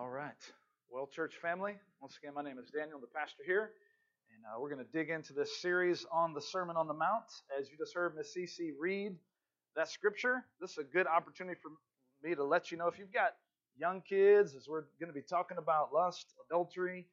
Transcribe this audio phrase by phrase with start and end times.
[0.00, 0.32] All right.
[0.88, 3.72] Well, church family, once again, my name is Daniel, the pastor here,
[4.32, 7.26] and uh, we're going to dig into this series on the Sermon on the Mount.
[7.60, 9.14] As you just heard Miss Cece read
[9.76, 11.72] that scripture, this is a good opportunity for
[12.26, 13.34] me to let you know if you've got
[13.78, 17.06] young kids, as we're going to be talking about lust, adultery,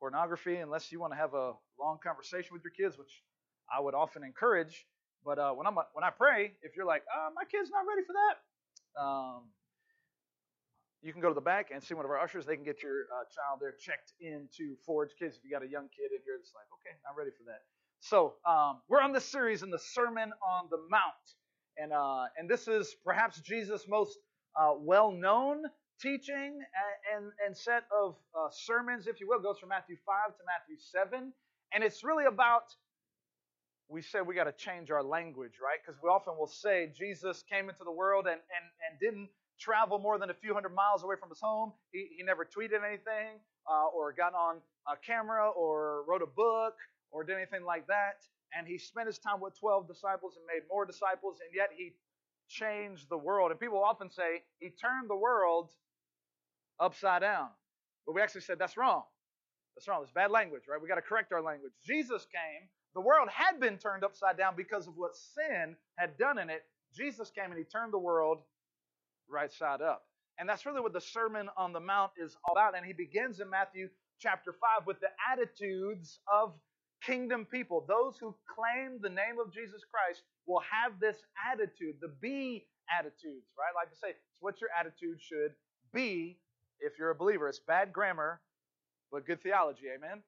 [0.00, 3.22] pornography, unless you want to have a long conversation with your kids, which
[3.70, 4.86] I would often encourage.
[5.26, 8.00] But uh, when I'm when I pray, if you're like, uh, my kid's not ready
[8.06, 9.42] for that, um,
[11.04, 12.46] you can go to the back and see one of our ushers.
[12.46, 15.36] They can get your uh, child there checked into Forge Kids.
[15.36, 17.60] If you got a young kid in here that's like, okay, I'm ready for that.
[18.00, 21.24] So um, we're on this series in the Sermon on the Mount,
[21.76, 24.16] and uh, and this is perhaps Jesus' most
[24.58, 25.62] uh, well-known
[26.00, 26.58] teaching
[27.14, 29.38] and, and, set of uh, sermons, if you will.
[29.38, 31.32] It goes from Matthew five to Matthew seven,
[31.72, 32.64] and it's really about.
[33.88, 35.78] We said we got to change our language, right?
[35.84, 39.98] Because we often will say Jesus came into the world and, and, and didn't travel
[39.98, 41.72] more than a few hundred miles away from his home.
[41.92, 43.38] He, he never tweeted anything
[43.70, 44.56] uh, or got on
[44.88, 46.74] a camera or wrote a book
[47.10, 48.22] or did anything like that.
[48.56, 51.94] And he spent his time with 12 disciples and made more disciples, and yet he
[52.48, 53.50] changed the world.
[53.50, 55.70] And people often say he turned the world
[56.78, 57.48] upside down.
[58.06, 59.02] But we actually said that's wrong.
[59.74, 60.02] That's wrong.
[60.02, 60.80] It's bad language, right?
[60.80, 61.72] We got to correct our language.
[61.84, 66.38] Jesus came, the world had been turned upside down because of what sin had done
[66.38, 66.62] in it.
[66.94, 68.42] Jesus came and he turned the world
[69.28, 70.02] right side up.
[70.38, 72.76] And that's really what the Sermon on the Mount is all about.
[72.76, 73.88] And he begins in Matthew
[74.18, 76.54] chapter 5 with the attitudes of
[77.04, 77.84] kingdom people.
[77.86, 81.16] Those who claim the name of Jesus Christ will have this
[81.52, 82.66] attitude, the be
[82.98, 83.72] attitudes, right?
[83.74, 85.52] Like to say, it's what your attitude should
[85.92, 86.38] be
[86.80, 87.48] if you're a believer.
[87.48, 88.40] It's bad grammar,
[89.12, 90.22] but good theology, amen?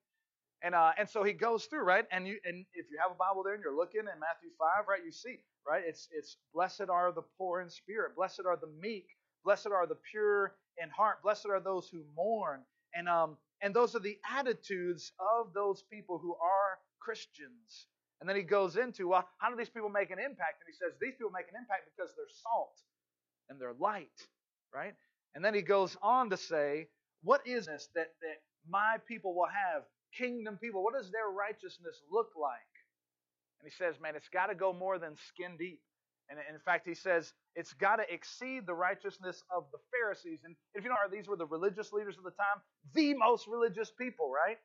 [0.62, 2.06] And uh, and so he goes through, right?
[2.10, 4.88] And you and if you have a Bible there and you're looking in Matthew 5,
[4.88, 5.82] right, you see right?
[5.86, 9.06] It's it's blessed are the poor in spirit, blessed are the meek,
[9.44, 12.60] blessed are the pure in heart, blessed are those who mourn.
[12.94, 17.86] And um and those are the attitudes of those people who are Christians.
[18.20, 20.62] And then he goes into, well, how do these people make an impact?
[20.62, 22.74] And he says, these people make an impact because they're salt
[23.50, 24.08] and they're light,
[24.74, 24.94] right?
[25.34, 26.88] And then he goes on to say,
[27.22, 29.82] what is this that, that my people will have?
[30.16, 30.82] Kingdom people.
[30.84, 32.75] What does their righteousness look like?
[33.66, 35.82] And he says, man, it's got to go more than skin deep.
[36.30, 40.46] And in fact, he says it's got to exceed the righteousness of the Pharisees.
[40.46, 42.62] And if you know, these were the religious leaders of the time,
[42.94, 44.58] the most religious people, right?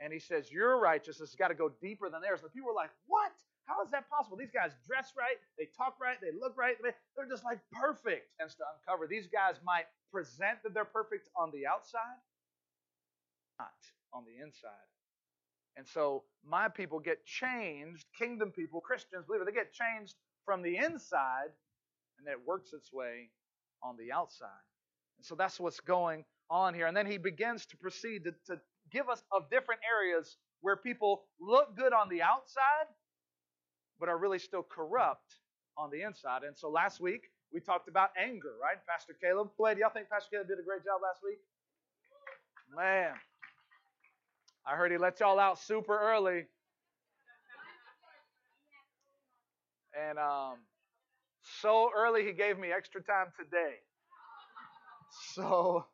[0.00, 2.40] And he says, Your righteousness has got to go deeper than theirs.
[2.40, 3.32] And the people were like, What?
[3.68, 4.38] How is that possible?
[4.38, 8.32] These guys dress right, they talk right, they look right, they're just like perfect.
[8.40, 12.24] And to uncover, these guys might present that they're perfect on the outside,
[13.60, 13.76] not
[14.14, 14.88] on the inside.
[15.80, 20.14] And so my people get changed, kingdom people, Christians, believe it, they get changed
[20.44, 21.48] from the inside,
[22.18, 23.30] and it works its way
[23.82, 24.60] on the outside.
[25.16, 26.86] And so that's what's going on here.
[26.86, 28.60] And then he begins to proceed to, to
[28.92, 32.92] give us of different areas where people look good on the outside,
[33.98, 35.36] but are really still corrupt
[35.78, 36.42] on the inside.
[36.42, 37.22] And so last week
[37.54, 38.76] we talked about anger, right?
[38.86, 39.48] Pastor Caleb.
[39.56, 41.38] Do y'all think Pastor Caleb did a great job last week?
[42.76, 43.14] Man,
[44.66, 46.46] I heard he let y'all out super early.
[49.98, 50.56] And um,
[51.60, 53.74] so early he gave me extra time today.
[55.34, 55.86] So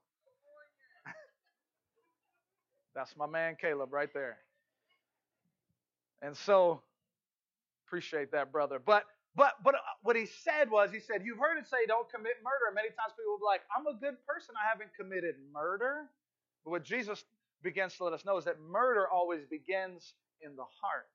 [2.94, 4.38] that's my man Caleb right there.
[6.22, 6.83] And so
[7.87, 8.78] appreciate that, brother.
[8.84, 9.04] But
[9.37, 12.34] but but uh, what he said was he said, You've heard it say don't commit
[12.43, 12.75] murder.
[12.75, 16.06] Many times people will be like, I'm a good person, I haven't committed murder.
[16.65, 17.25] But what Jesus
[17.62, 21.09] begins to let us know is that murder always begins in the heart.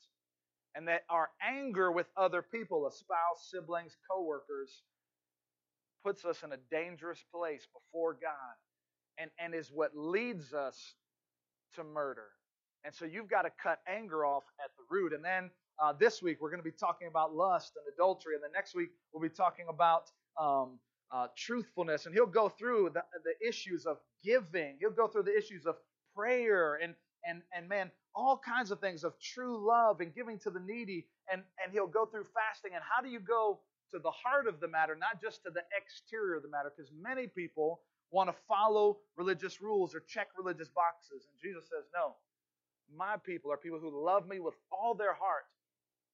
[0.73, 4.83] And that our anger with other people, a spouse, siblings, coworkers,
[6.03, 8.55] puts us in a dangerous place before God
[9.17, 10.95] and, and is what leads us
[11.75, 12.27] to murder.
[12.83, 15.13] And so you've got to cut anger off at the root.
[15.13, 15.51] And then
[15.81, 18.35] uh, this week we're going to be talking about lust and adultery.
[18.35, 20.79] And the next week we'll be talking about um,
[21.11, 22.05] uh, truthfulness.
[22.05, 25.75] And he'll go through the, the issues of giving, he'll go through the issues of
[26.15, 30.49] prayer and and and man all kinds of things of true love and giving to
[30.49, 32.71] the needy and and he'll go through fasting.
[32.75, 33.59] And how do you go
[33.91, 36.71] to the heart of the matter not just to the exterior of the matter?
[36.75, 37.81] Because many people
[38.11, 41.27] want to follow religious rules or check religious boxes.
[41.31, 42.15] And Jesus says no.
[42.93, 45.47] My people are people who love me with all their heart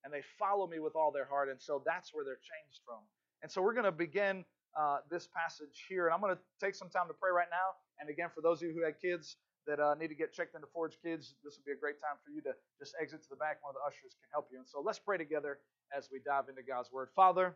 [0.03, 1.49] and they follow me with all their heart.
[1.49, 3.01] And so that's where they're changed from.
[3.41, 4.45] And so we're going to begin
[4.77, 6.05] uh, this passage here.
[6.05, 7.73] And i'm going to take some time to pray right now.
[7.99, 10.55] And again for those of you who had kids that uh, need to get checked
[10.55, 13.29] into Forge Kids, this would be a great time for you to just exit to
[13.29, 13.57] the back.
[13.61, 14.57] One of the ushers can help you.
[14.57, 15.59] And so let's pray together
[15.95, 17.09] as we dive into God's Word.
[17.15, 17.55] Father,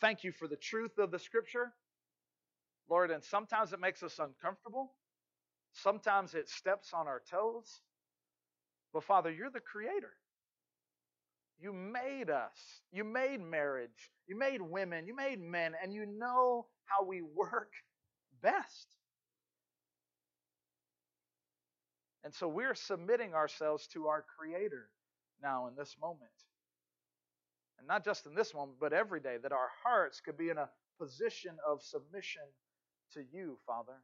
[0.00, 1.72] thank you for the truth of the Scripture.
[2.88, 4.92] Lord, and sometimes it makes us uncomfortable.
[5.72, 7.80] Sometimes it steps on our toes.
[8.92, 10.12] But Father, you're the creator.
[11.60, 12.58] You made us.
[12.92, 14.10] You made marriage.
[14.26, 15.06] You made women.
[15.06, 15.74] You made men.
[15.82, 17.72] And you know how we work
[18.42, 18.88] best.
[22.24, 24.88] And so we're submitting ourselves to our Creator
[25.42, 26.30] now in this moment.
[27.78, 30.58] And not just in this moment, but every day, that our hearts could be in
[30.58, 30.68] a
[31.00, 32.42] position of submission
[33.14, 33.98] to you, Father.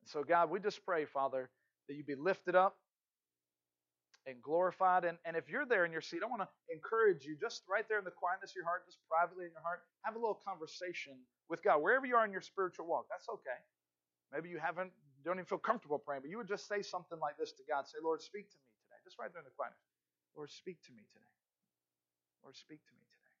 [0.00, 1.50] And so, God, we just pray, Father,
[1.88, 2.76] that you be lifted up
[4.26, 5.04] and glorified.
[5.04, 7.84] And, and if you're there in your seat, I want to encourage you just right
[7.88, 10.40] there in the quietness of your heart, just privately in your heart, have a little
[10.46, 11.12] conversation
[11.50, 13.06] with God, wherever you are in your spiritual walk.
[13.10, 13.60] That's okay.
[14.32, 14.92] Maybe you haven't,
[15.24, 17.86] don't even feel comfortable praying, but you would just say something like this to God.
[17.86, 18.98] Say, Lord, speak to me today.
[19.04, 19.82] Just right there in the quietness.
[20.36, 21.32] Lord, speak to me today.
[22.42, 23.36] Lord, speak to me today.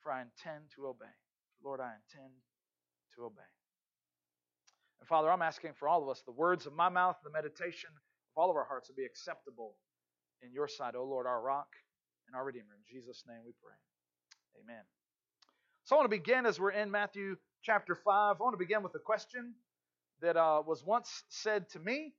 [0.00, 1.14] For I intend to obey.
[1.62, 2.32] Lord, I intend
[3.16, 3.50] to obey.
[5.00, 7.90] And Father, I'm asking for all of us the words of my mouth, the meditation
[7.92, 9.76] of all of our hearts to be acceptable
[10.42, 11.68] in your sight, O Lord, our rock
[12.26, 12.74] and our Redeemer.
[12.76, 13.76] In Jesus' name we pray.
[14.62, 14.82] Amen.
[15.84, 18.36] So I want to begin as we're in Matthew chapter 5.
[18.40, 19.54] I want to begin with a question
[20.24, 22.14] that uh, was once said to me,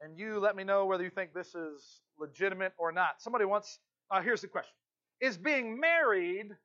[0.00, 3.20] and you let me know whether you think this is legitimate or not.
[3.20, 4.72] Somebody once, uh, here's the question
[5.20, 6.56] Is being married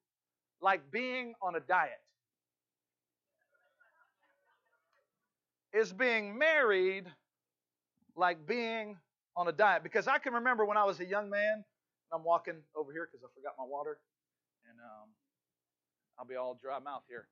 [0.62, 2.00] like being on a diet?
[5.74, 7.06] Is being married
[8.16, 8.96] like being
[9.36, 9.82] on a diet?
[9.82, 11.64] Because I can remember when I was a young man, and
[12.14, 13.98] I'm walking over here because I forgot my water,
[14.70, 15.10] and um,
[16.20, 17.28] I'll be all dry mouth here.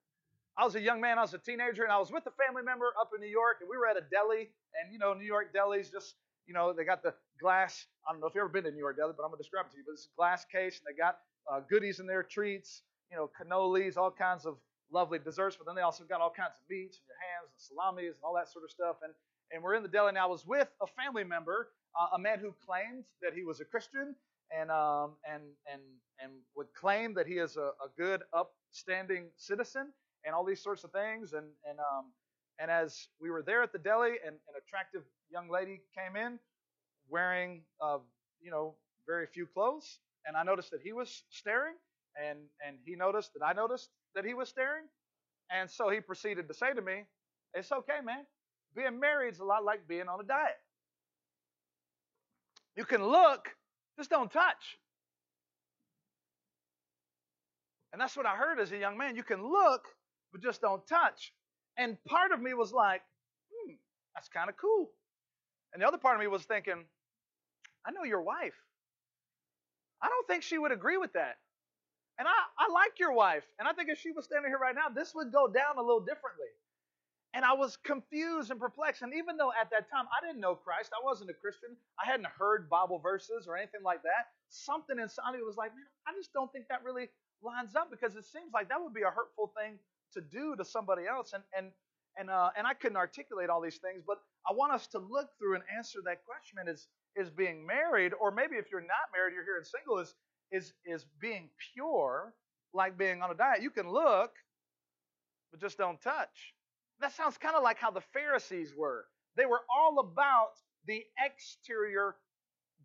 [0.58, 2.64] I was a young man, I was a teenager, and I was with a family
[2.64, 5.26] member up in New York, and we were at a deli, and you know, New
[5.26, 6.16] York delis just,
[6.46, 7.86] you know, they got the glass.
[8.08, 9.66] I don't know if you've ever been to New York deli, but I'm gonna describe
[9.68, 9.84] it to you.
[9.86, 11.20] But it's a glass case, and they got
[11.52, 14.58] uh, goodies in there, treats, you know, cannolis, all kinds of
[14.92, 15.56] lovely desserts.
[15.56, 18.24] But then they also got all kinds of meats and your hands and salamis and
[18.24, 18.98] all that sort of stuff.
[19.04, 19.14] And
[19.52, 21.70] and we're in the deli, and I was with a family member,
[22.00, 24.16] uh, a man who claimed that he was a Christian,
[24.52, 25.82] and um, and and
[26.20, 29.92] and would claim that he is a, a good, upstanding citizen,
[30.26, 31.34] and all these sorts of things.
[31.34, 32.12] And and um,
[32.60, 36.40] and as we were there at the deli, and an attractive young lady came in,
[37.10, 38.00] wearing uh,
[38.42, 38.76] you know
[39.08, 41.76] very few clothes, and I noticed that he was staring,
[42.16, 44.86] and and he noticed that I noticed that he was staring,
[45.52, 47.06] and so he proceeded to say to me,
[47.54, 48.26] "It's okay, man.
[48.76, 50.60] Being married is a lot like being on a diet.
[52.76, 53.50] You can look,
[53.98, 54.78] just don't touch."
[57.92, 59.16] And that's what I heard as a young man.
[59.16, 59.84] You can look,
[60.32, 61.34] but just don't touch.
[61.78, 63.02] And part of me was like,
[63.52, 63.74] hmm,
[64.16, 64.90] that's kind of cool.
[65.74, 66.84] And the other part of me was thinking,
[67.86, 68.56] I know your wife.
[70.02, 71.38] I don't think she would agree with that.
[72.20, 73.46] And I, I like your wife.
[73.58, 75.82] And I think if she was standing here right now, this would go down a
[75.82, 76.52] little differently.
[77.34, 79.02] And I was confused and perplexed.
[79.02, 82.06] And even though at that time I didn't know Christ, I wasn't a Christian, I
[82.06, 85.88] hadn't heard Bible verses or anything like that, something inside of me was like, man,
[86.06, 87.08] I just don't think that really
[87.42, 89.80] lines up because it seems like that would be a hurtful thing
[90.14, 91.34] to do to somebody else.
[91.34, 91.72] And and
[92.18, 94.18] and uh, and I couldn't articulate all these things, but
[94.50, 98.32] I want us to look through and answer that question: is is being married, or
[98.32, 100.16] maybe if you're not married, you're here and single, is
[100.52, 102.34] is is being pure
[102.74, 103.62] like being on a diet?
[103.62, 104.32] You can look,
[105.52, 106.54] but just don't touch.
[107.00, 109.06] That sounds kind of like how the Pharisees were.
[109.36, 110.52] They were all about
[110.86, 112.16] the exterior,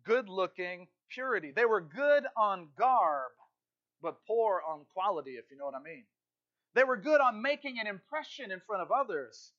[0.05, 1.51] good-looking purity.
[1.55, 3.31] They were good on garb,
[4.01, 6.05] but poor on quality, if you know what I mean.
[6.77, 9.51] They were good on making an impression in front of others,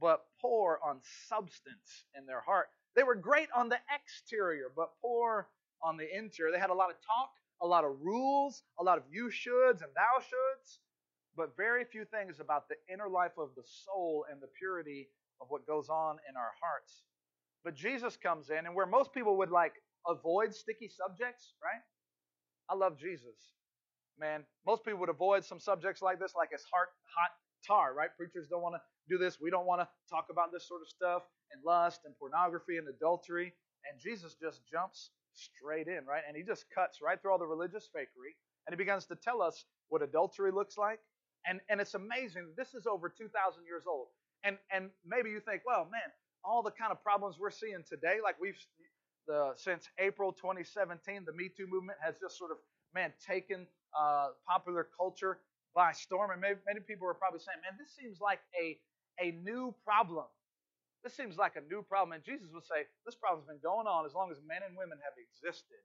[0.00, 2.70] but poor on substance in their heart.
[2.96, 5.46] They were great on the exterior, but poor
[5.80, 6.50] on the interior.
[6.50, 7.30] They had a lot of talk,
[7.62, 10.78] a lot of rules, a lot of you shoulds and thou shoulds,
[11.36, 15.08] but very few things about the inner life of the soul and the purity
[15.40, 17.04] of what goes on in our hearts.
[17.62, 21.82] But Jesus comes in, and where most people would like avoid sticky subjects, right?
[22.68, 23.36] I love Jesus
[24.20, 27.30] man, most people would avoid some subjects like this, like it's hot, hot
[27.66, 28.10] tar, right?
[28.16, 29.40] Preachers don't want to do this.
[29.40, 31.22] We don't want to talk about this sort of stuff
[31.52, 33.52] and lust and pornography and adultery.
[33.90, 36.22] And Jesus just jumps straight in, right?
[36.28, 38.36] And he just cuts right through all the religious fakery
[38.66, 41.00] and he begins to tell us what adultery looks like.
[41.46, 42.52] And, and it's amazing.
[42.56, 43.32] This is over 2,000
[43.64, 44.08] years old.
[44.44, 46.12] And, and maybe you think, well, man,
[46.44, 48.56] all the kind of problems we're seeing today, like we've
[49.26, 52.58] the since April 2017, the Me Too movement has just sort of
[52.94, 53.66] man taken
[53.98, 55.38] uh, popular culture
[55.74, 56.30] by storm.
[56.30, 58.78] And maybe, many people are probably saying, man, this seems like a,
[59.20, 60.26] a new problem.
[61.02, 62.12] This seems like a new problem.
[62.12, 64.98] And Jesus would say, this problem's been going on as long as men and women
[65.02, 65.80] have existed.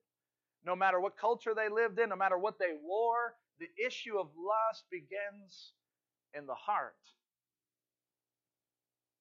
[0.66, 4.28] No matter what culture they lived in, no matter what they wore, the issue of
[4.36, 5.74] lust begins
[6.34, 6.96] in the heart.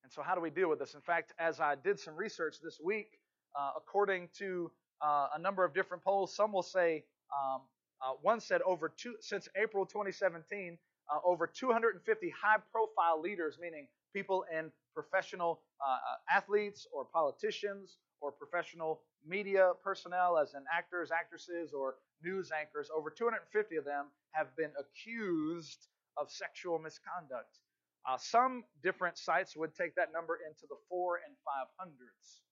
[0.03, 0.95] And so, how do we deal with this?
[0.95, 3.19] In fact, as I did some research this week,
[3.59, 7.61] uh, according to uh, a number of different polls, some will say um,
[8.05, 10.77] uh, one said over two since April 2017,
[11.11, 18.31] uh, over 250 high-profile leaders, meaning people in professional uh, uh, athletes or politicians or
[18.31, 24.55] professional media personnel, as in actors, actresses, or news anchors, over 250 of them have
[24.57, 27.59] been accused of sexual misconduct.
[28.07, 32.43] Uh, some different sites would take that number into the four and five hundreds.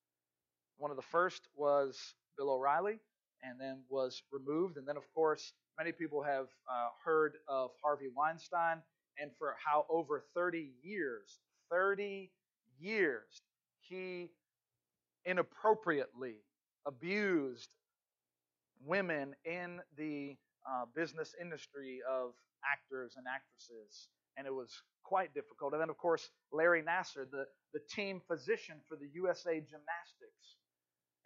[0.78, 2.98] One of the first was Bill O'Reilly,
[3.42, 4.76] and then was removed.
[4.76, 8.82] And then, of course, many people have uh, heard of Harvey Weinstein,
[9.18, 11.38] and for how over 30 years,
[11.70, 12.30] 30
[12.78, 13.42] years,
[13.80, 14.30] he
[15.24, 16.36] inappropriately
[16.86, 17.68] abused
[18.84, 20.36] women in the
[20.68, 22.32] uh, business industry of
[22.64, 24.08] actors and actresses.
[24.36, 24.70] And it was
[25.02, 25.72] quite difficult.
[25.72, 27.44] And then, of course, Larry Nassar, the,
[27.74, 30.56] the team physician for the USA Gymnastics.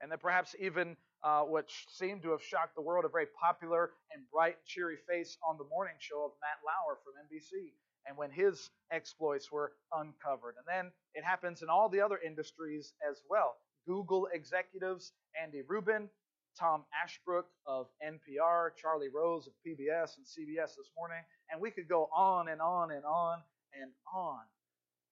[0.00, 0.96] And then perhaps even
[1.26, 5.36] uh, which seemed to have shocked the world, a very popular and bright cheery face
[5.42, 7.72] on the morning show of Matt Lauer from NBC.
[8.06, 10.54] And when his exploits were uncovered.
[10.56, 13.56] And then it happens in all the other industries as well.
[13.88, 16.08] Google executives, Andy Rubin,
[16.56, 21.88] Tom Ashbrook of NPR, Charlie Rose of PBS and CBS this morning, and we could
[21.88, 23.38] go on and on and on
[23.74, 24.38] and on.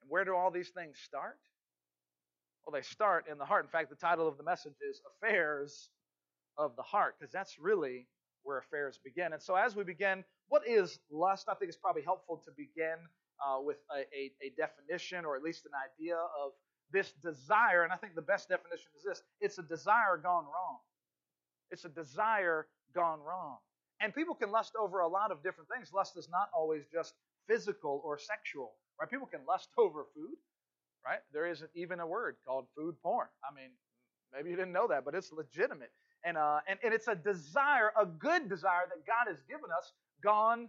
[0.01, 1.39] And where do all these things start?
[2.65, 3.65] Well, they start in the heart.
[3.65, 5.91] In fact, the title of the message is Affairs
[6.57, 8.07] of the Heart, because that's really
[8.43, 9.33] where affairs begin.
[9.33, 11.47] And so, as we begin, what is lust?
[11.49, 12.97] I think it's probably helpful to begin
[13.45, 16.53] uh, with a, a, a definition or at least an idea of
[16.93, 17.83] this desire.
[17.83, 20.79] And I think the best definition is this it's a desire gone wrong.
[21.71, 23.59] It's a desire gone wrong.
[24.01, 25.93] And people can lust over a lot of different things.
[25.93, 27.15] Lust is not always just
[27.49, 29.11] physical or sexual, right?
[29.11, 30.37] People can lust over food,
[31.05, 31.21] right?
[31.33, 33.29] There isn't even a word called food porn.
[33.43, 33.71] I mean,
[34.33, 35.93] maybe you didn't know that, but it's legitimate.
[36.25, 39.93] And, uh, and, and it's a desire, a good desire that God has given us,
[40.23, 40.69] gone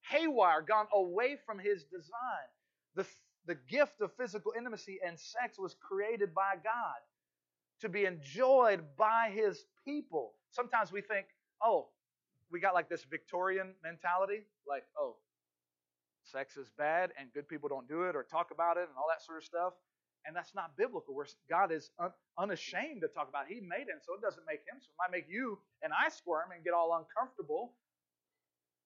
[0.00, 2.48] haywire, gone away from His design.
[2.94, 3.06] The,
[3.46, 7.00] the gift of physical intimacy and sex was created by God
[7.80, 10.32] to be enjoyed by His people.
[10.50, 11.26] Sometimes we think,
[11.62, 11.88] oh,
[12.50, 15.16] we got like this Victorian mentality, like, oh,
[16.22, 19.06] sex is bad and good people don't do it or talk about it and all
[19.10, 19.74] that sort of stuff.
[20.26, 21.14] And that's not biblical.
[21.14, 23.50] Where God is un- unashamed to talk about.
[23.50, 23.54] It.
[23.54, 24.80] He made him, so it doesn't make him.
[24.80, 27.74] So it might make you and I squirm and get all uncomfortable,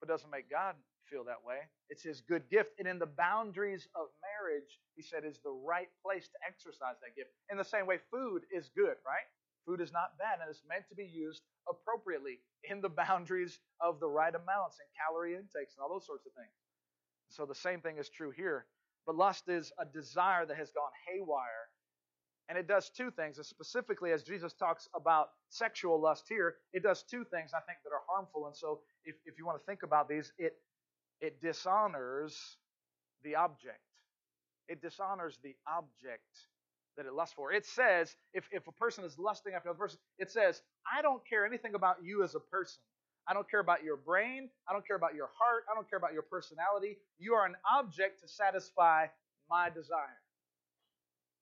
[0.00, 0.75] but doesn't make God
[1.09, 1.62] feel that way.
[1.88, 5.88] It's His good gift, and in the boundaries of marriage, He said, is the right
[6.04, 7.30] place to exercise that gift.
[7.50, 9.28] In the same way, food is good, right?
[9.64, 14.00] Food is not bad, and it's meant to be used appropriately in the boundaries of
[14.00, 16.52] the right amounts and calorie intakes and all those sorts of things.
[17.30, 18.66] So the same thing is true here.
[19.07, 21.69] But lust is a desire that has gone haywire.
[22.49, 26.83] And it does two things, and specifically as Jesus talks about sexual lust here, it
[26.83, 28.47] does two things I think that are harmful.
[28.47, 30.55] And so if, if you want to think about these, it
[31.21, 32.57] it dishonors
[33.23, 33.81] the object.
[34.69, 36.25] It dishonors the object
[36.97, 37.52] that it lusts for.
[37.52, 41.26] It says, if, if a person is lusting after another person, it says, I don't
[41.28, 42.81] care anything about you as a person.
[43.28, 44.49] I don't care about your brain.
[44.68, 45.64] I don't care about your heart.
[45.70, 46.97] I don't care about your personality.
[47.18, 49.06] You are an object to satisfy
[49.50, 50.18] my desire.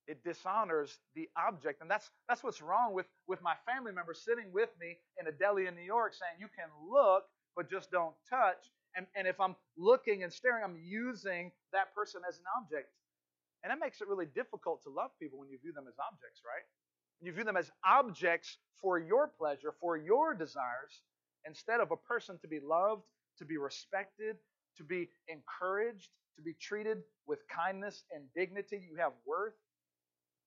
[0.08, 1.80] It dishonors the object.
[1.80, 5.32] And that's, that's what's wrong with, with my family member sitting with me in a
[5.32, 7.24] deli in New York saying, You can look,
[7.54, 8.70] but just don't touch.
[8.96, 12.88] And, and if I'm looking and staring, I'm using that person as an object.
[13.62, 16.42] And that makes it really difficult to love people when you view them as objects,
[16.46, 16.62] right?
[17.20, 21.02] You view them as objects for your pleasure, for your desires,
[21.46, 23.02] instead of a person to be loved,
[23.38, 24.36] to be respected,
[24.76, 28.82] to be encouraged, to be treated with kindness and dignity.
[28.90, 29.54] You have worth.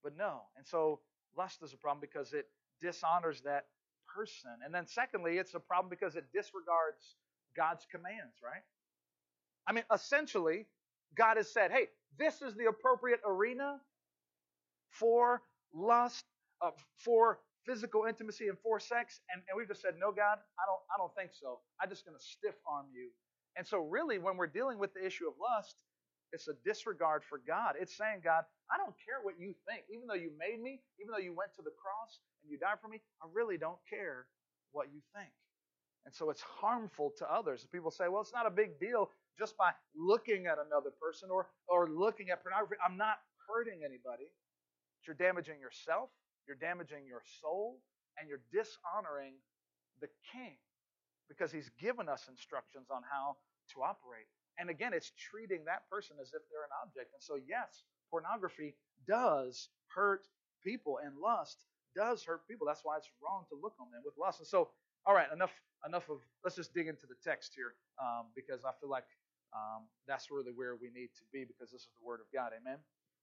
[0.03, 0.41] But no.
[0.57, 0.99] And so
[1.37, 2.45] lust is a problem because it
[2.81, 3.65] dishonors that
[4.13, 4.51] person.
[4.65, 7.15] And then secondly, it's a problem because it disregards
[7.55, 8.63] God's commands, right?
[9.67, 10.65] I mean, essentially,
[11.15, 11.87] God has said, hey,
[12.17, 13.79] this is the appropriate arena
[14.91, 15.41] for
[15.73, 16.25] lust,
[16.61, 17.39] uh, for
[17.69, 19.21] physical intimacy and for sex.
[19.29, 21.61] And, and we've just said, no, God, I don't, I don't think so.
[21.77, 23.13] I'm just going to stiff arm you.
[23.57, 25.75] And so, really, when we're dealing with the issue of lust,
[26.31, 27.73] it's a disregard for God.
[27.79, 29.85] It's saying, God, I don't care what you think.
[29.93, 32.77] Even though you made me, even though you went to the cross and you died
[32.81, 34.25] for me, I really don't care
[34.71, 35.33] what you think.
[36.05, 37.65] And so it's harmful to others.
[37.71, 41.47] People say, well, it's not a big deal just by looking at another person or,
[41.67, 42.77] or looking at pornography.
[42.85, 43.17] I'm not
[43.49, 44.29] hurting anybody.
[44.29, 46.09] But you're damaging yourself,
[46.49, 47.77] you're damaging your soul,
[48.17, 49.37] and you're dishonoring
[50.01, 50.57] the king
[51.29, 53.37] because he's given us instructions on how
[53.77, 54.25] to operate.
[54.57, 57.13] And again, it's treating that person as if they're an object.
[57.13, 58.73] And so, yes, pornography
[59.07, 60.25] does hurt
[60.65, 61.63] people, and lust
[61.95, 62.65] does hurt people.
[62.65, 64.39] That's why it's wrong to look on them with lust.
[64.41, 64.69] And so,
[65.05, 65.53] all right, enough
[65.87, 66.17] enough of.
[66.43, 69.07] Let's just dig into the text here um, because I feel like
[69.53, 72.51] um, that's really where we need to be because this is the Word of God.
[72.51, 72.79] Amen.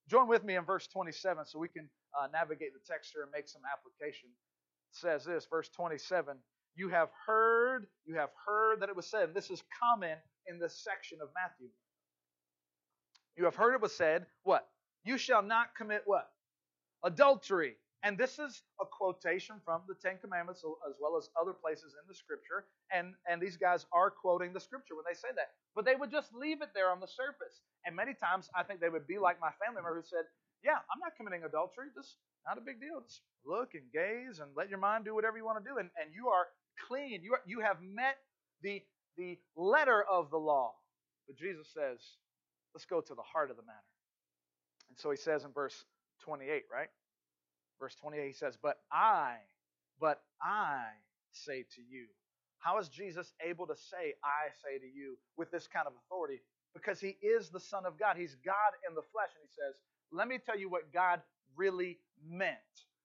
[0.08, 3.30] Join with me in verse 27 so we can uh, navigate the text here and
[3.32, 4.28] make some application.
[4.28, 6.36] It says this, verse 27.
[6.76, 10.58] You have heard, you have heard that it was said, and this is common in
[10.58, 11.68] this section of Matthew.
[13.36, 14.66] You have heard it was said, what?
[15.04, 16.28] You shall not commit what?
[17.02, 17.76] Adultery.
[18.06, 22.06] And this is a quotation from the Ten Commandments as well as other places in
[22.06, 22.70] the scripture.
[22.94, 25.58] And, and these guys are quoting the scripture when they say that.
[25.74, 27.66] But they would just leave it there on the surface.
[27.84, 30.22] And many times I think they would be like my family member who said,
[30.62, 31.90] Yeah, I'm not committing adultery.
[31.98, 32.14] Just
[32.46, 33.02] not a big deal.
[33.02, 35.82] Just look and gaze and let your mind do whatever you want to do.
[35.82, 36.46] And, and you are
[36.86, 37.26] clean.
[37.26, 38.22] You, are, you have met
[38.62, 38.86] the,
[39.18, 40.78] the letter of the law.
[41.26, 41.98] But Jesus says,
[42.70, 43.90] Let's go to the heart of the matter.
[44.90, 45.74] And so he says in verse
[46.22, 46.86] 28, right?
[47.80, 49.36] Verse 28, he says, But I,
[50.00, 50.84] but I
[51.32, 52.06] say to you.
[52.58, 56.40] How is Jesus able to say, I say to you, with this kind of authority?
[56.74, 58.16] Because he is the Son of God.
[58.16, 59.30] He's God in the flesh.
[59.34, 59.74] And he says,
[60.12, 61.20] Let me tell you what God
[61.56, 62.56] really meant.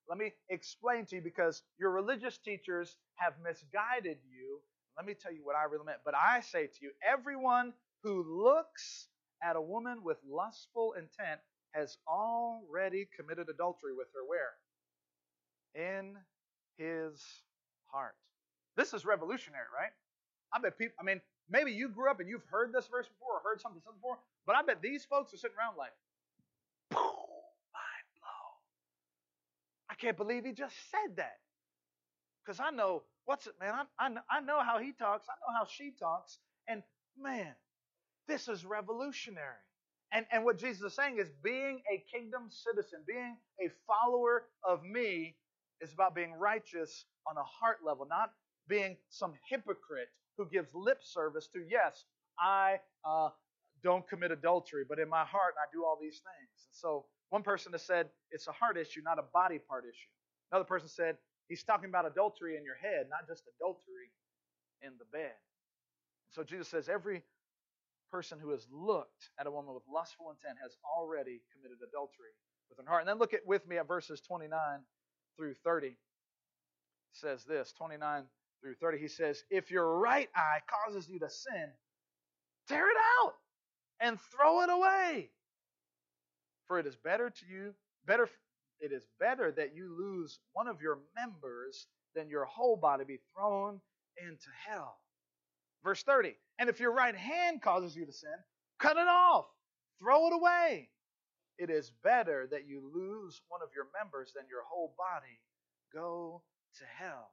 [0.10, 4.60] Let me explain to you because your religious teachers have misguided you.
[4.98, 6.00] Let me tell you what I really meant.
[6.04, 7.74] But I say to you, everyone
[8.04, 9.08] who looks
[9.44, 11.40] at a woman with lustful intent
[11.74, 14.54] has already committed adultery with her where?
[15.76, 16.16] In
[16.78, 17.22] his
[17.88, 18.16] heart.
[18.76, 19.92] This is revolutionary, right?
[20.54, 23.36] I bet people, I mean, maybe you grew up and you've heard this verse before
[23.36, 25.92] or heard something before, but I bet these folks are sitting around like,
[26.92, 28.48] mind blow.
[29.90, 31.38] I can't believe he just said that.
[32.44, 33.74] Because I know, what's it, man?
[34.00, 36.82] I, I, I know how he talks, I know how she talks, and
[37.20, 37.54] man,
[38.28, 39.64] this is revolutionary.
[40.12, 44.84] And, and what Jesus is saying is being a kingdom citizen, being a follower of
[44.84, 45.36] me,
[45.80, 48.34] is about being righteous on a heart level, not
[48.68, 52.06] being some hypocrite who gives lip service to, yes,
[52.40, 53.30] I uh,
[53.84, 56.68] don't commit adultery, but in my heart I do all these things.
[56.68, 60.10] And so one person has said it's a heart issue, not a body part issue.
[60.52, 64.12] Another person said he's talking about adultery in your head, not just adultery
[64.82, 65.34] in the bed.
[66.30, 67.24] So Jesus says every
[68.12, 72.36] person who has looked at a woman with lustful intent has already committed adultery
[72.70, 73.02] with her heart.
[73.02, 74.52] And then look at with me at verses 29
[75.38, 75.88] through 30.
[75.88, 75.96] It
[77.14, 78.24] says this 29
[78.62, 79.00] through 30.
[79.00, 81.70] He says, If your right eye causes you to sin,
[82.68, 83.34] tear it out
[84.00, 85.30] and throw it away.
[86.68, 87.74] For it is better to you,
[88.06, 88.30] better
[88.80, 93.20] it is better that you lose one of your members than your whole body be
[93.34, 93.80] thrown
[94.18, 94.98] into hell.
[95.84, 96.36] Verse 30.
[96.60, 98.30] And if your right hand causes you to sin,
[98.80, 99.46] cut it off,
[100.00, 100.90] throw it away.
[101.58, 105.40] It is better that you lose one of your members than your whole body
[105.94, 106.42] go
[106.80, 107.32] to hell.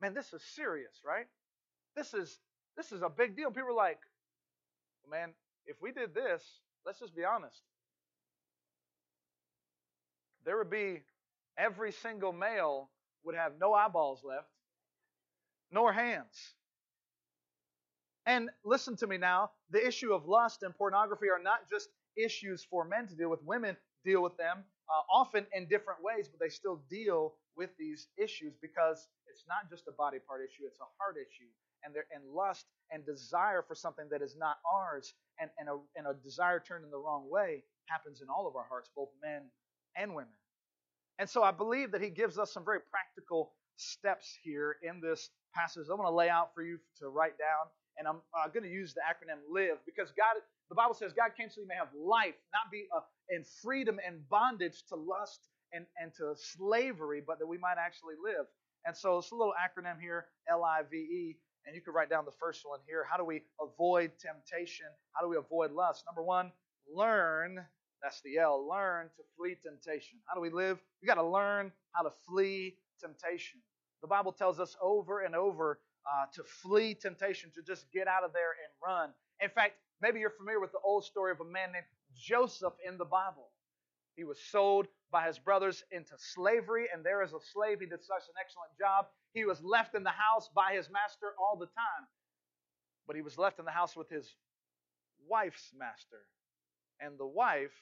[0.00, 1.26] Man, this is serious, right?
[1.96, 2.38] This is
[2.76, 3.50] this is a big deal.
[3.50, 3.98] People are like,
[5.10, 5.30] man,
[5.66, 6.42] if we did this,
[6.86, 7.60] let's just be honest.
[10.44, 11.02] There would be
[11.58, 12.90] every single male
[13.24, 14.48] would have no eyeballs left,
[15.72, 16.54] nor hands.
[18.28, 22.62] And listen to me now the issue of lust and pornography are not just issues
[22.62, 26.38] for men to deal with, women deal with them uh, often in different ways, but
[26.38, 30.78] they still deal with these issues because it's not just a body part issue, it's
[30.78, 31.48] a heart issue.
[31.84, 36.08] And, and lust and desire for something that is not ours and, and, a, and
[36.08, 39.42] a desire turned in the wrong way happens in all of our hearts, both men
[39.96, 40.34] and women.
[41.20, 45.30] And so I believe that he gives us some very practical steps here in this
[45.54, 45.86] passage.
[45.88, 48.70] I want to lay out for you to write down and I'm uh, going to
[48.70, 51.88] use the acronym LIVE because God, the Bible says God came so you may have
[51.94, 55.40] life, not be uh, in freedom and bondage to lust
[55.72, 58.46] and, and to slavery, but that we might actually live.
[58.86, 62.08] And so it's a little acronym here, L I V E, and you can write
[62.08, 63.04] down the first one here.
[63.10, 64.86] How do we avoid temptation?
[65.12, 66.04] How do we avoid lust?
[66.06, 66.52] Number one,
[66.94, 67.58] learn.
[68.02, 68.66] That's the L.
[68.70, 70.18] Learn to flee temptation.
[70.26, 70.78] How do we live?
[71.02, 73.58] We got to learn how to flee temptation.
[74.02, 78.24] The Bible tells us over and over uh, to flee temptation, to just get out
[78.24, 79.10] of there and run.
[79.40, 82.98] In fact, maybe you're familiar with the old story of a man named Joseph in
[82.98, 83.50] the Bible.
[84.16, 88.02] He was sold by his brothers into slavery, and there as a slave, he did
[88.02, 89.06] such an excellent job.
[89.32, 92.06] He was left in the house by his master all the time.
[93.06, 94.34] But he was left in the house with his
[95.28, 96.26] wife's master.
[97.00, 97.72] And the wife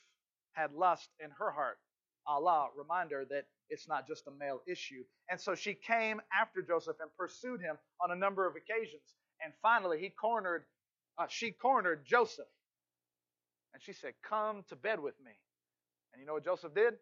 [0.52, 1.78] had lust in her heart.
[2.26, 5.04] Allah, reminder that it's not just a male issue.
[5.30, 9.14] And so she came after Joseph and pursued him on a number of occasions.
[9.42, 10.64] And finally, he cornered,
[11.18, 12.46] uh, she cornered Joseph.
[13.74, 15.32] And she said, Come to bed with me.
[16.12, 16.94] And you know what Joseph did?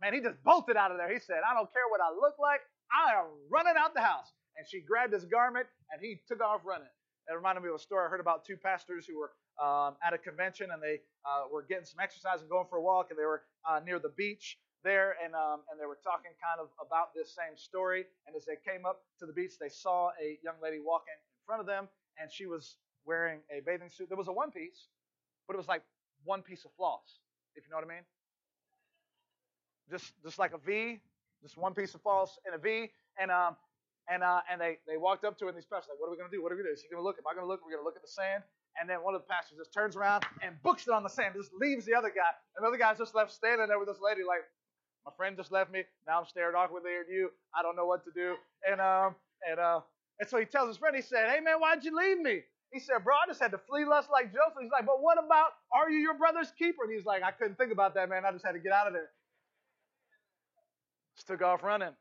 [0.00, 1.12] Man, he just bolted out of there.
[1.12, 2.60] He said, I don't care what I look like.
[2.94, 4.30] I am running out the house.
[4.56, 6.88] And she grabbed his garment and he took off running.
[7.26, 10.12] That reminded me of a story I heard about two pastors who were um, at
[10.14, 13.18] a convention and they uh, were getting some exercise and going for a walk and
[13.18, 16.68] they were uh, near the beach there and um, and they were talking kind of
[16.84, 18.04] about this same story.
[18.26, 21.42] And as they came up to the beach, they saw a young lady walking in
[21.46, 21.88] front of them
[22.20, 24.08] and she was wearing a bathing suit.
[24.08, 24.88] There was a one piece,
[25.46, 25.82] but it was like
[26.24, 27.20] one piece of floss,
[27.54, 28.06] if you know what I mean.
[29.90, 31.00] Just just like a V,
[31.42, 32.90] just one piece of floss and a V.
[33.18, 33.56] And um
[34.08, 36.12] and uh and they they walked up to her and these pastors like, what are
[36.12, 36.42] we gonna do?
[36.42, 36.74] What are we gonna do?
[36.74, 37.16] Is she gonna look?
[37.18, 37.60] Am I gonna look?
[37.64, 38.44] We're gonna look at the sand.
[38.80, 41.34] And then one of the pastors just turns around and books it on the sand,
[41.36, 42.30] just leaves the other guy.
[42.56, 44.42] And the other guy's just left standing there with this lady, like,
[45.06, 45.84] my friend just left me.
[46.06, 47.30] Now I'm staring awkwardly at you.
[47.58, 48.34] I don't know what to do.
[48.68, 49.16] And um
[49.48, 49.80] and uh
[50.20, 52.42] and so he tells his friend, he said, Hey man, why'd you leave me?
[52.72, 54.60] He said, Bro, I just had to flee lust like Joseph.
[54.60, 56.84] He's like, But what about are you your brother's keeper?
[56.84, 58.24] And he's like, I couldn't think about that, man.
[58.26, 59.08] I just had to get out of there.
[61.16, 61.94] Just took off running.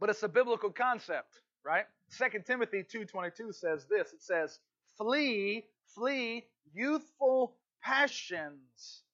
[0.00, 1.86] But it's a biblical concept, right?
[2.10, 4.12] 2 Timothy 2:22 says this.
[4.12, 4.60] It says,
[4.96, 9.04] "Flee, flee youthful passions.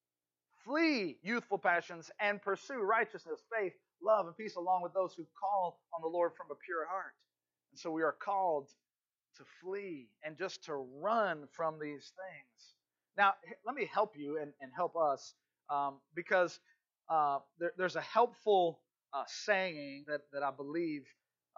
[0.64, 5.80] Flee youthful passions and pursue righteousness, faith, love, and peace along with those who call
[5.94, 7.14] on the Lord from a pure heart."
[7.70, 8.70] And so we are called
[9.36, 12.74] to flee and just to run from these things.
[13.16, 15.34] Now, let me help you and, and help us
[15.70, 16.60] um, because
[17.08, 18.80] uh, there, there's a helpful
[19.12, 21.06] uh, saying that, that I believe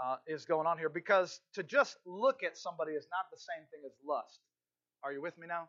[0.02, 0.88] uh, is going on here.
[0.88, 4.40] Because to just look at somebody is not the same thing as lust.
[5.02, 5.68] Are you with me now?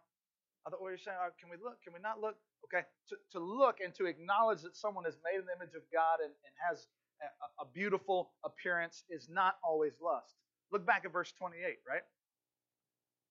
[0.66, 1.82] I thought, what you're saying, uh, can we look?
[1.84, 2.36] Can we not look?
[2.66, 5.84] Okay, to, to look and to acknowledge that someone is made in the image of
[5.94, 6.88] God and, and has
[7.22, 10.36] a, a beautiful appearance is not always lust.
[10.72, 12.02] Look back at verse 28, right?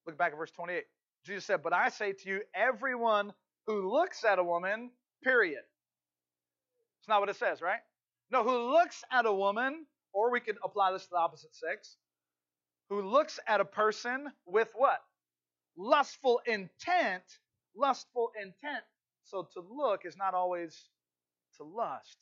[0.07, 0.83] Look back at verse 28.
[1.25, 3.33] Jesus said, But I say to you, everyone
[3.67, 4.91] who looks at a woman,
[5.23, 5.61] period.
[7.01, 7.79] It's not what it says, right?
[8.31, 9.85] No, who looks at a woman,
[10.17, 11.97] or we could apply this to the opposite sex,
[12.89, 14.99] who looks at a person with what?
[15.77, 17.23] Lustful intent.
[17.75, 18.83] Lustful intent.
[19.23, 20.89] So to look is not always
[21.57, 22.17] to lust.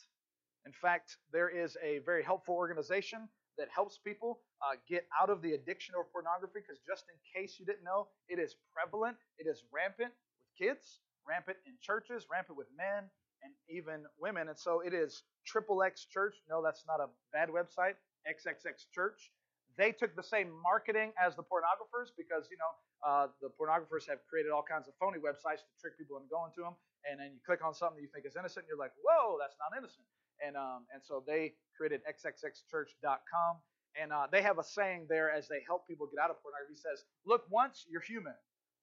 [0.65, 5.41] In fact, there is a very helpful organization that helps people uh, get out of
[5.41, 9.47] the addiction of pornography because just in case you didn't know, it is prevalent, it
[9.47, 13.07] is rampant with kids, rampant in churches, rampant with men,
[13.45, 14.49] and even women.
[14.49, 16.35] And so it is Triple X Church.
[16.49, 17.95] No, that's not a bad website.
[18.25, 19.31] XXX Church.
[19.77, 22.71] They took the same marketing as the pornographers because you know
[23.05, 26.51] uh, the pornographers have created all kinds of phony websites to trick people into going
[26.55, 26.75] to them.
[27.05, 29.37] And then you click on something that you think is innocent, and you're like, "Whoa,
[29.37, 30.07] that's not innocent."
[30.41, 33.53] And um, and so they created xxxchurch.com,
[34.01, 36.73] and uh, they have a saying there as they help people get out of pornography.
[36.73, 38.33] It says, "Look once, you're human.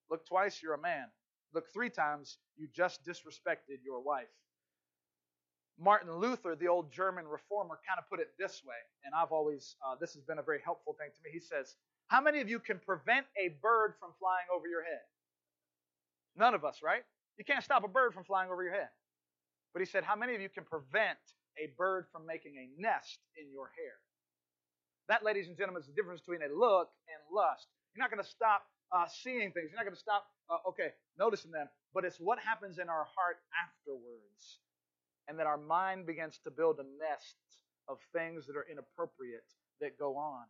[0.09, 1.09] Look twice, you're a man.
[1.53, 4.31] Look three times, you just disrespected your wife."
[5.79, 9.77] Martin Luther, the old German reformer, kind of put it this way, and I've always,
[9.85, 11.31] uh, this has been a very helpful thing to me.
[11.33, 11.75] He says,
[12.09, 15.03] How many of you can prevent a bird from flying over your head?
[16.37, 17.03] None of us, right?
[17.39, 18.89] You can't stop a bird from flying over your head.
[19.73, 21.19] But he said, How many of you can prevent
[21.59, 23.97] a bird from making a nest in your hair?
[25.09, 27.67] That, ladies and gentlemen, is the difference between a look and lust.
[27.95, 29.69] You're not going to stop uh, seeing things.
[29.71, 31.67] You're not going to stop, uh, okay, noticing them.
[31.93, 34.61] But it's what happens in our heart afterwards
[35.29, 37.37] and that our mind begins to build a nest
[37.89, 39.45] of things that are inappropriate
[39.81, 40.45] that go on.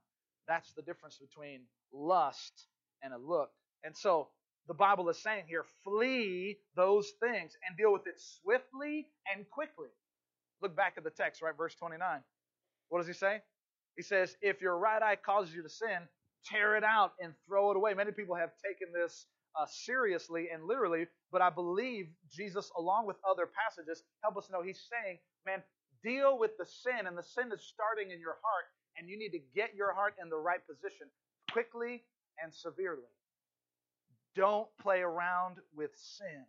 [0.49, 2.67] That's the difference between lust
[3.03, 3.51] and a look.
[3.85, 4.29] And so
[4.69, 9.89] the Bible is saying here flee those things and deal with it swiftly and quickly.
[10.63, 11.57] Look back at the text, right?
[11.57, 12.21] Verse 29.
[12.89, 13.43] What does he say?
[13.97, 16.09] He says, If your right eye causes you to sin,
[16.45, 17.95] tear it out and throw it away.
[17.95, 19.27] Many people have taken this
[19.59, 24.63] uh, seriously and literally, but I believe Jesus, along with other passages, help us know
[24.63, 25.63] he's saying, man,
[26.03, 28.67] deal with the sin, and the sin is starting in your heart,
[28.99, 31.09] and you need to get your heart in the right position
[31.53, 32.03] quickly
[32.43, 33.11] and severely.
[34.35, 36.45] Don't play around with sin.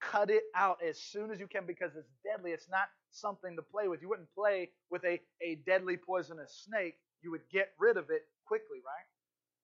[0.00, 2.52] Cut it out as soon as you can because it's deadly.
[2.52, 4.02] It's not something to play with.
[4.02, 6.96] You wouldn't play with a, a deadly poisonous snake.
[7.22, 9.06] You would get rid of it quickly, right?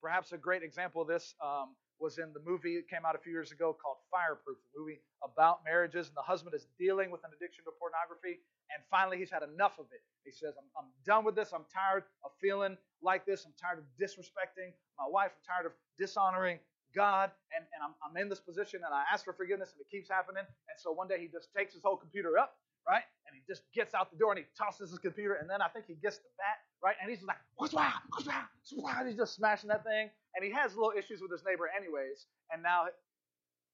[0.01, 3.23] Perhaps a great example of this um, was in the movie that came out a
[3.23, 7.23] few years ago called Fireproof, a movie about marriages, and the husband is dealing with
[7.23, 8.43] an addiction to pornography,
[8.75, 10.03] and finally he's had enough of it.
[10.27, 11.55] He says, I'm, I'm done with this.
[11.55, 13.47] I'm tired of feeling like this.
[13.47, 15.31] I'm tired of disrespecting my wife.
[15.31, 16.59] I'm tired of dishonoring
[16.95, 19.89] God, and, and I'm, I'm in this position, and I ask for forgiveness, and it
[19.89, 20.43] keeps happening.
[20.43, 23.05] And so one day he just takes his whole computer up, right?
[23.27, 25.69] And he just gets out the door and he tosses his computer, and then I
[25.69, 26.97] think he gets the bat, right?
[27.01, 27.93] And he's like, what's wrong?
[28.11, 28.27] What's?
[28.27, 29.07] What's wrong?
[29.07, 30.11] He's just smashing that thing.
[30.35, 32.27] And he has little issues with his neighbor, anyways.
[32.53, 32.89] And now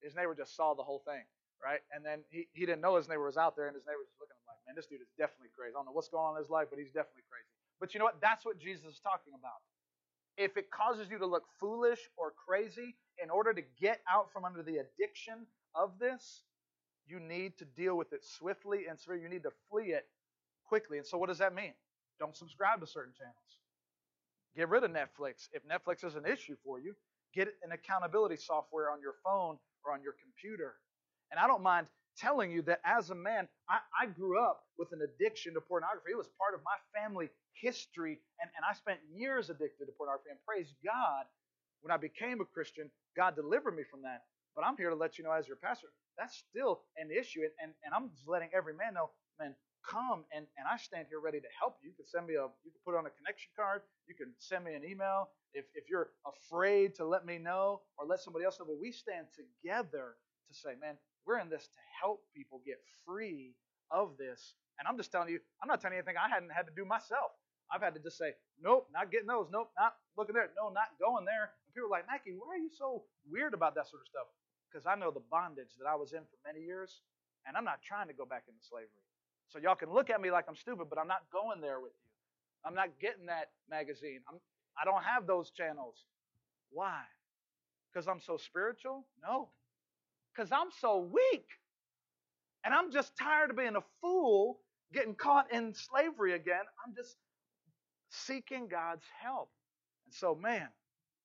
[0.01, 1.23] his neighbor just saw the whole thing,
[1.63, 1.79] right?
[1.93, 4.15] And then he, he didn't know his neighbor was out there, and his neighbor was
[4.19, 5.75] looking at him like, man, this dude is definitely crazy.
[5.75, 7.47] I don't know what's going on in his life, but he's definitely crazy.
[7.79, 8.19] But you know what?
[8.21, 9.63] That's what Jesus is talking about.
[10.39, 14.45] If it causes you to look foolish or crazy, in order to get out from
[14.45, 15.43] under the addiction
[15.75, 16.43] of this,
[17.09, 20.05] you need to deal with it swiftly and so you need to flee it
[20.67, 20.97] quickly.
[20.97, 21.73] And so, what does that mean?
[22.19, 23.35] Don't subscribe to certain channels.
[24.55, 25.47] Get rid of Netflix.
[25.53, 26.93] If Netflix is an issue for you,
[27.33, 30.75] get an accountability software on your phone or on your computer.
[31.31, 34.89] And I don't mind telling you that as a man, I, I, grew up with
[34.91, 36.11] an addiction to pornography.
[36.11, 40.31] It was part of my family history, and, and I spent years addicted to pornography.
[40.31, 41.23] And praise God,
[41.81, 44.23] when I became a Christian, God delivered me from that.
[44.55, 45.87] But I'm here to let you know, as your pastor,
[46.19, 47.41] that's still an issue.
[47.47, 49.55] And, and, and I'm just letting every man know, man,
[49.87, 51.89] come and, and I stand here ready to help you.
[51.89, 53.81] You can send me a you can put on a connection card.
[54.07, 55.31] You can send me an email.
[55.55, 58.91] If if you're afraid to let me know or let somebody else know, but we
[58.91, 63.55] stand together to say, man, we're in this to help people get free
[63.91, 64.55] of this.
[64.79, 66.85] And I'm just telling you, I'm not telling you anything I hadn't had to do
[66.85, 67.31] myself.
[67.71, 69.47] I've had to just say, nope, not getting those.
[69.51, 70.49] Nope, not looking there.
[70.57, 71.53] No, not going there.
[71.53, 74.25] And people are like, Mackie, why are you so weird about that sort of stuff?
[74.71, 77.01] Because I know the bondage that I was in for many years,
[77.47, 79.03] and I'm not trying to go back into slavery.
[79.49, 81.93] So y'all can look at me like I'm stupid, but I'm not going there with
[81.93, 82.09] you.
[82.65, 84.19] I'm not getting that magazine.
[84.29, 84.39] I'm,
[84.79, 85.95] I don't have those channels.
[86.71, 87.01] Why?
[87.91, 89.05] Because I'm so spiritual?
[89.23, 89.49] No
[90.39, 91.47] because I'm so weak.
[92.63, 94.59] And I'm just tired of being a fool,
[94.93, 96.63] getting caught in slavery again.
[96.85, 97.15] I'm just
[98.09, 99.49] seeking God's help.
[100.05, 100.67] And so, man,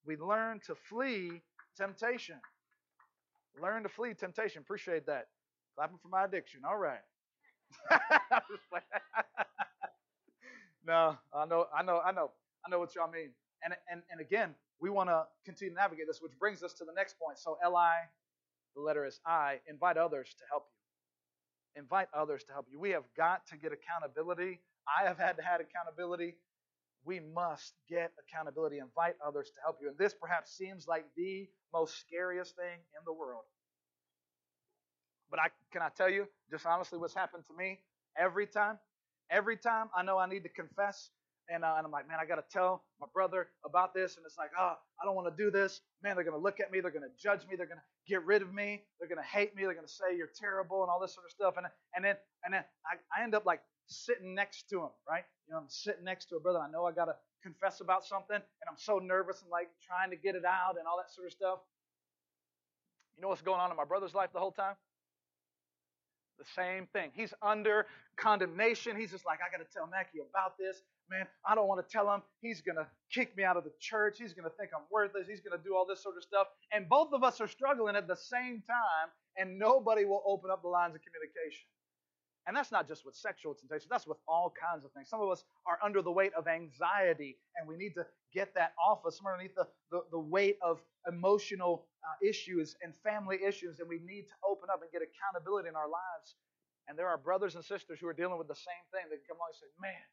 [0.07, 1.43] we learn to flee
[1.77, 2.37] temptation.
[3.61, 4.61] Learn to flee temptation.
[4.63, 5.27] Appreciate that.
[5.77, 6.63] Clapping for my addiction.
[6.67, 7.01] All right.
[10.87, 12.31] no, I know, I know, I know,
[12.67, 13.31] I know what y'all mean.
[13.65, 16.85] And and and again, we want to continue to navigate this, which brings us to
[16.85, 17.39] the next point.
[17.39, 18.07] So Li
[18.77, 19.61] the letter is I.
[19.69, 20.67] Invite others to help
[21.75, 21.83] you.
[21.83, 22.79] Invite others to help you.
[22.81, 24.61] We have got to get accountability.
[24.89, 26.37] I have had to have accountability.
[27.05, 28.79] We must get accountability.
[28.79, 29.89] Invite others to help you.
[29.89, 33.45] And this perhaps seems like the most scariest thing in the world.
[35.31, 37.81] But I can I tell you, just honestly, what's happened to me
[38.19, 38.79] every time?
[39.31, 41.11] Every time I know I need to confess,
[41.49, 44.17] and, uh, and I'm like, man, I got to tell my brother about this.
[44.17, 45.81] And it's like, oh, I don't want to do this.
[46.03, 46.81] Man, they're going to look at me.
[46.81, 47.57] They're going to judge me.
[47.57, 48.83] They're going to get rid of me.
[48.99, 49.65] They're going to hate me.
[49.65, 51.55] They're going to say you're terrible and all this sort of stuff.
[51.57, 55.25] And, and then, and then I, I end up like sitting next to him, right?
[55.47, 56.59] You know, I'm sitting next to a brother.
[56.59, 58.37] I know I got to confess about something.
[58.37, 61.27] And I'm so nervous and like trying to get it out and all that sort
[61.27, 61.59] of stuff.
[63.17, 64.75] You know what's going on in my brother's life the whole time?
[66.39, 67.11] The same thing.
[67.15, 68.97] He's under condemnation.
[68.97, 71.93] He's just like, I got to tell Mackie about this man, I don't want to
[71.93, 72.23] tell him.
[72.41, 74.17] He's going to kick me out of the church.
[74.19, 75.27] He's going to think I'm worthless.
[75.29, 76.47] He's going to do all this sort of stuff.
[76.73, 80.63] And both of us are struggling at the same time, and nobody will open up
[80.63, 81.67] the lines of communication.
[82.47, 85.09] And that's not just with sexual temptation, that's with all kinds of things.
[85.09, 88.05] Some of us are under the weight of anxiety, and we need to
[88.35, 89.17] get that off us.
[89.17, 94.01] Some underneath the, the, the weight of emotional uh, issues and family issues, and we
[94.05, 96.37] need to open up and get accountability in our lives.
[96.89, 99.09] And there are brothers and sisters who are dealing with the same thing.
[99.09, 100.05] They come along and say, Man,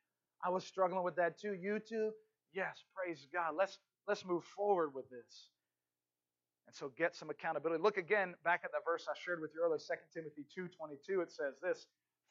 [0.44, 1.54] I was struggling with that too.
[1.54, 2.12] You too?
[2.54, 3.56] Yes, praise God.
[3.58, 5.50] Let's let's move forward with this.
[6.67, 7.84] And so get some accountability.
[7.84, 11.22] Look again back at that verse I shared with you earlier, 2 Timothy 2:22.
[11.22, 11.88] It says this: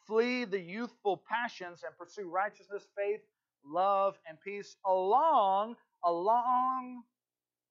[0.06, 3.20] Flee the youthful passions and pursue righteousness, faith,
[3.64, 7.02] love, and peace along, along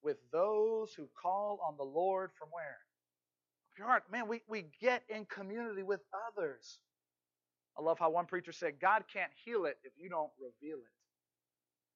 [0.01, 2.77] with those who call on the Lord from where?
[3.77, 4.03] Your heart.
[4.11, 6.79] Man, we, we get in community with others.
[7.77, 10.95] I love how one preacher said, God can't heal it if you don't reveal it.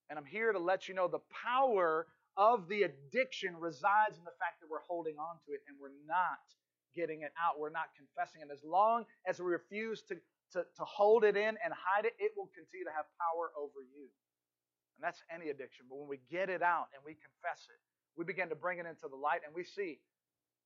[0.09, 4.31] And I'm here to let you know the power of the addiction resides in the
[4.39, 6.39] fact that we're holding on to it and we're not
[6.95, 7.59] getting it out.
[7.59, 8.49] We're not confessing it.
[8.51, 10.15] As long as we refuse to,
[10.53, 13.81] to, to hold it in and hide it, it will continue to have power over
[13.81, 14.07] you.
[14.97, 15.85] And that's any addiction.
[15.89, 17.79] But when we get it out and we confess it,
[18.15, 19.99] we begin to bring it into the light and we see,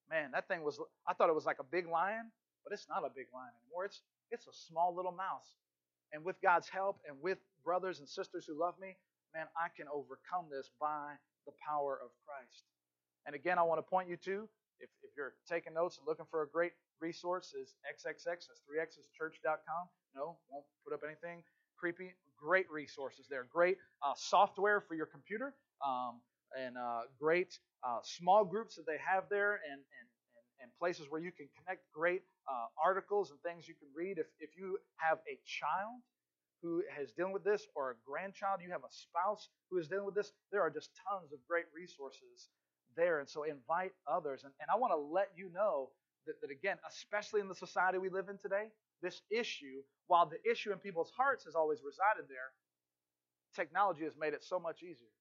[0.10, 2.32] man, that thing was, I thought it was like a big lion,
[2.64, 3.86] but it's not a big lion anymore.
[3.86, 5.56] It's, it's a small little mouse.
[6.12, 8.96] And with God's help and with brothers and sisters who love me,
[9.34, 12.64] man, I can overcome this by the power of Christ.
[13.26, 14.48] And again, I want to point you to,
[14.80, 19.84] if, if you're taking notes and looking for a great resource, is XXX, that's 3xschurch.com.
[20.16, 21.44] No, won't put up anything
[21.78, 22.14] creepy.
[22.38, 23.48] Great resources there.
[23.52, 25.54] Great uh, software for your computer.
[25.86, 26.22] Um,
[26.58, 30.08] and uh, great uh, small groups that they have there and, and,
[30.62, 34.18] and, places where you can connect great uh, articles and things you can read.
[34.18, 36.02] If, if you have a child
[36.62, 40.06] who is dealing with this or a grandchild, you have a spouse who is dealing
[40.06, 42.50] with this, there are just tons of great resources
[42.98, 43.20] there.
[43.20, 44.42] And so invite others.
[44.44, 45.90] And, and I want to let you know
[46.26, 48.68] that, that, again, especially in the society we live in today,
[49.02, 52.52] this issue, while the issue in people's hearts has always resided there,
[53.56, 55.14] technology has made it so much easier.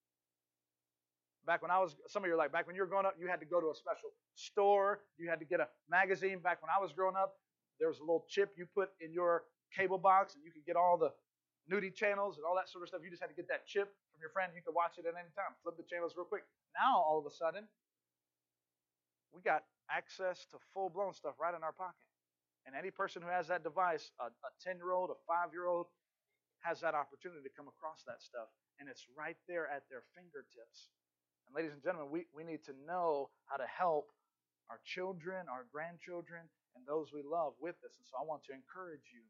[1.47, 3.15] Back when I was, some of you are like, back when you were growing up,
[3.21, 6.41] you had to go to a special store, you had to get a magazine.
[6.41, 7.35] Back when I was growing up,
[7.79, 9.45] there was a little chip you put in your
[9.77, 11.13] cable box, and you could get all the
[11.71, 13.03] nudie channels and all that sort of stuff.
[13.03, 14.55] You just had to get that chip from your friend.
[14.55, 15.55] You could watch it at any time.
[15.63, 16.47] Flip the channels real quick.
[16.75, 17.67] Now, all of a sudden,
[19.35, 22.07] we got access to full blown stuff right in our pocket.
[22.67, 24.31] And any person who has that device, a
[24.63, 25.87] 10 year old, a 5 year old,
[26.67, 28.51] has that opportunity to come across that stuff.
[28.83, 30.91] And it's right there at their fingertips.
[31.47, 34.11] And ladies and gentlemen, we, we need to know how to help
[34.67, 36.43] our children, our grandchildren,
[36.75, 37.95] and those we love with this.
[38.03, 39.23] And so I want to encourage you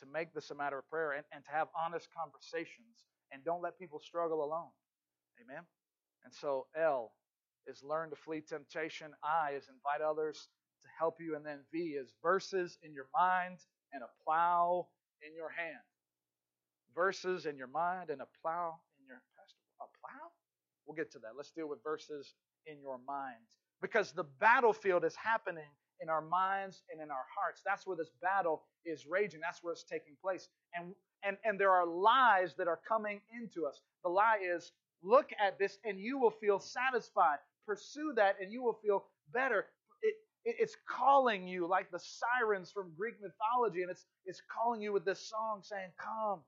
[0.00, 3.62] to make this a matter of prayer and, and to have honest conversations and don't
[3.62, 4.70] let people struggle alone.
[5.42, 5.62] Amen.
[6.24, 7.12] And so L
[7.66, 9.12] is learn to flee temptation.
[9.22, 10.48] I is invite others
[10.82, 11.36] to help you.
[11.36, 13.58] And then V is verses in your mind
[13.92, 14.88] and a plow
[15.26, 15.84] in your hand.
[16.94, 19.62] Verses in your mind and a plow in your pastor.
[19.80, 20.28] A plow?
[20.86, 21.36] We'll get to that.
[21.36, 22.34] Let's deal with verses
[22.66, 23.44] in your mind.
[23.80, 27.62] Because the battlefield is happening in our minds and in our hearts.
[27.64, 29.40] That's where this battle is raging.
[29.40, 30.48] That's where it's taking place.
[30.74, 33.80] And and and there are lies that are coming into us.
[34.04, 37.38] The lie is look at this and you will feel satisfied.
[37.66, 39.66] Pursue that and you will feel better.
[40.02, 44.80] It, it, it's calling you like the sirens from Greek mythology, and it's it's calling
[44.82, 46.40] you with this song saying, Come.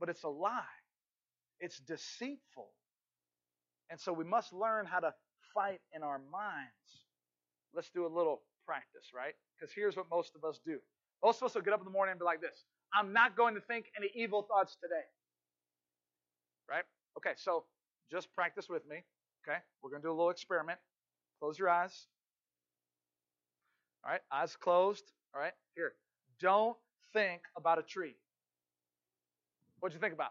[0.00, 0.62] But it's a lie.
[1.60, 2.70] It's deceitful.
[3.90, 5.14] And so we must learn how to
[5.54, 7.04] fight in our minds.
[7.74, 9.34] Let's do a little practice, right?
[9.58, 10.78] Because here's what most of us do.
[11.22, 13.36] Most of us will get up in the morning and be like this I'm not
[13.36, 15.04] going to think any evil thoughts today.
[16.68, 16.84] Right?
[17.16, 17.64] Okay, so
[18.10, 19.02] just practice with me.
[19.42, 19.58] Okay?
[19.82, 20.78] We're going to do a little experiment.
[21.40, 22.06] Close your eyes.
[24.04, 25.04] All right, eyes closed.
[25.34, 25.92] All right, here.
[26.40, 26.76] Don't
[27.12, 28.14] think about a tree.
[29.80, 30.30] What'd you think about?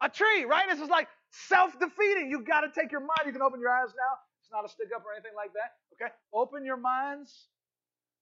[0.00, 0.68] A tree, right?
[0.68, 2.28] This is like self defeating.
[2.30, 3.26] You've got to take your mind.
[3.26, 4.18] You can open your eyes now.
[4.54, 5.82] Not a stick up or anything like that.
[5.98, 6.14] Okay?
[6.30, 7.50] Open your minds.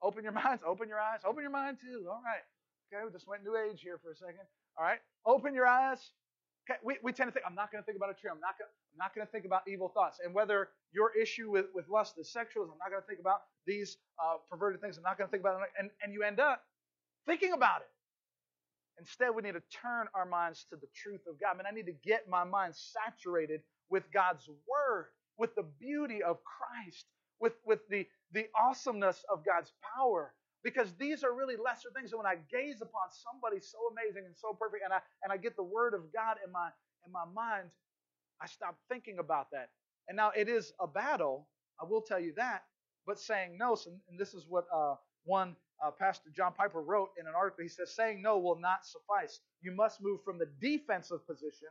[0.00, 0.64] Open your minds.
[0.64, 1.20] Open your eyes.
[1.28, 2.08] Open your mind too.
[2.08, 2.40] All right.
[2.88, 4.48] Okay, we just went new age here for a second.
[4.80, 5.00] All right.
[5.24, 6.00] Open your eyes.
[6.64, 8.30] Okay, we, we tend to think, I'm not going to think about a tree.
[8.32, 10.20] I'm not going I'm not going to think about evil thoughts.
[10.22, 13.42] And whether your issue with, with lust is sexual, I'm not going to think about
[13.66, 14.96] these uh, perverted things.
[14.96, 15.70] I'm not going to think about it.
[15.78, 16.62] And, and you end up
[17.26, 17.88] thinking about it.
[18.98, 21.54] Instead, we need to turn our minds to the truth of God.
[21.54, 25.06] I mean, I need to get my mind saturated with God's Word,
[25.38, 27.06] with the beauty of Christ,
[27.40, 30.32] with, with the, the awesomeness of God's power.
[30.64, 32.12] Because these are really lesser things.
[32.12, 35.36] And when I gaze upon somebody so amazing and so perfect, and I and I
[35.36, 36.68] get the word of God in my
[37.04, 37.68] in my mind,
[38.40, 39.70] I stop thinking about that.
[40.08, 41.48] And now it is a battle,
[41.80, 42.62] I will tell you that,
[43.06, 43.76] but saying no,
[44.08, 47.62] and this is what uh, one uh, Pastor John Piper wrote in an article.
[47.62, 49.40] He says, saying no will not suffice.
[49.62, 51.68] You must move from the defensive position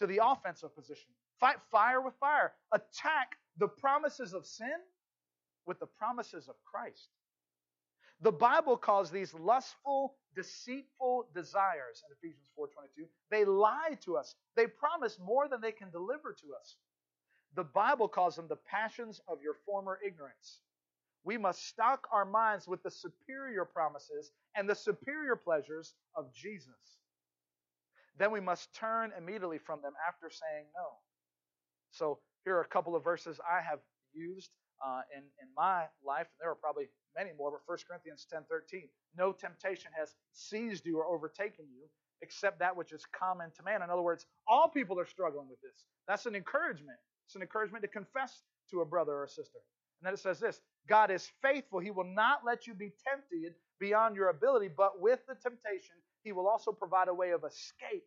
[0.00, 1.10] to the offensive position.
[1.40, 2.54] Fight fire with fire.
[2.72, 4.80] Attack the promises of sin
[5.66, 7.08] with the promises of Christ.
[8.20, 13.08] The Bible calls these lustful, deceitful desires in Ephesians 4:22.
[13.30, 14.34] They lie to us.
[14.54, 16.78] They promise more than they can deliver to us.
[17.54, 20.62] The Bible calls them the passions of your former ignorance.
[21.24, 26.98] We must stock our minds with the superior promises and the superior pleasures of Jesus.
[28.16, 30.98] Then we must turn immediately from them after saying no.
[31.96, 33.80] So here are a couple of verses I have
[34.12, 34.50] used
[34.84, 36.28] uh, in, in my life.
[36.28, 38.88] and There are probably many more, but 1 Corinthians 10 13.
[39.16, 41.88] No temptation has seized you or overtaken you
[42.22, 43.82] except that which is common to man.
[43.82, 45.84] In other words, all people are struggling with this.
[46.08, 46.98] That's an encouragement.
[47.26, 49.58] It's an encouragement to confess to a brother or a sister.
[50.00, 51.80] And then it says this God is faithful.
[51.80, 56.32] He will not let you be tempted beyond your ability, but with the temptation, He
[56.32, 58.04] will also provide a way of escape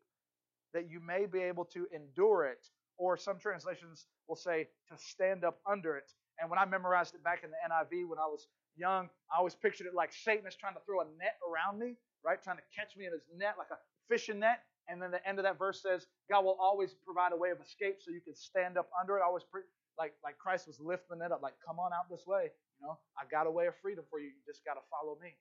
[0.73, 2.65] that you may be able to endure it.
[2.99, 6.11] Or some translations will say to stand up under it.
[6.39, 8.47] And when I memorized it back in the NIV when I was
[8.77, 11.95] young, I always pictured it like Satan is trying to throw a net around me,
[12.25, 12.43] right?
[12.43, 13.79] Trying to catch me in his net like a
[14.09, 14.61] fishing net.
[14.89, 17.61] And then the end of that verse says, God will always provide a way of
[17.61, 19.21] escape so you can stand up under it.
[19.21, 19.67] I always pre-
[19.99, 22.51] like like Christ was lifting it up, like, come on out this way.
[22.81, 24.27] You know, I got a way of freedom for you.
[24.27, 25.35] You just got to follow me.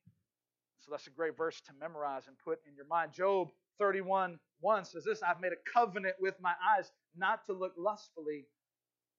[0.80, 3.12] So that's a great verse to memorize and put in your mind.
[3.12, 7.72] Job 31 1 says this I've made a covenant with my eyes not to look
[7.76, 8.46] lustfully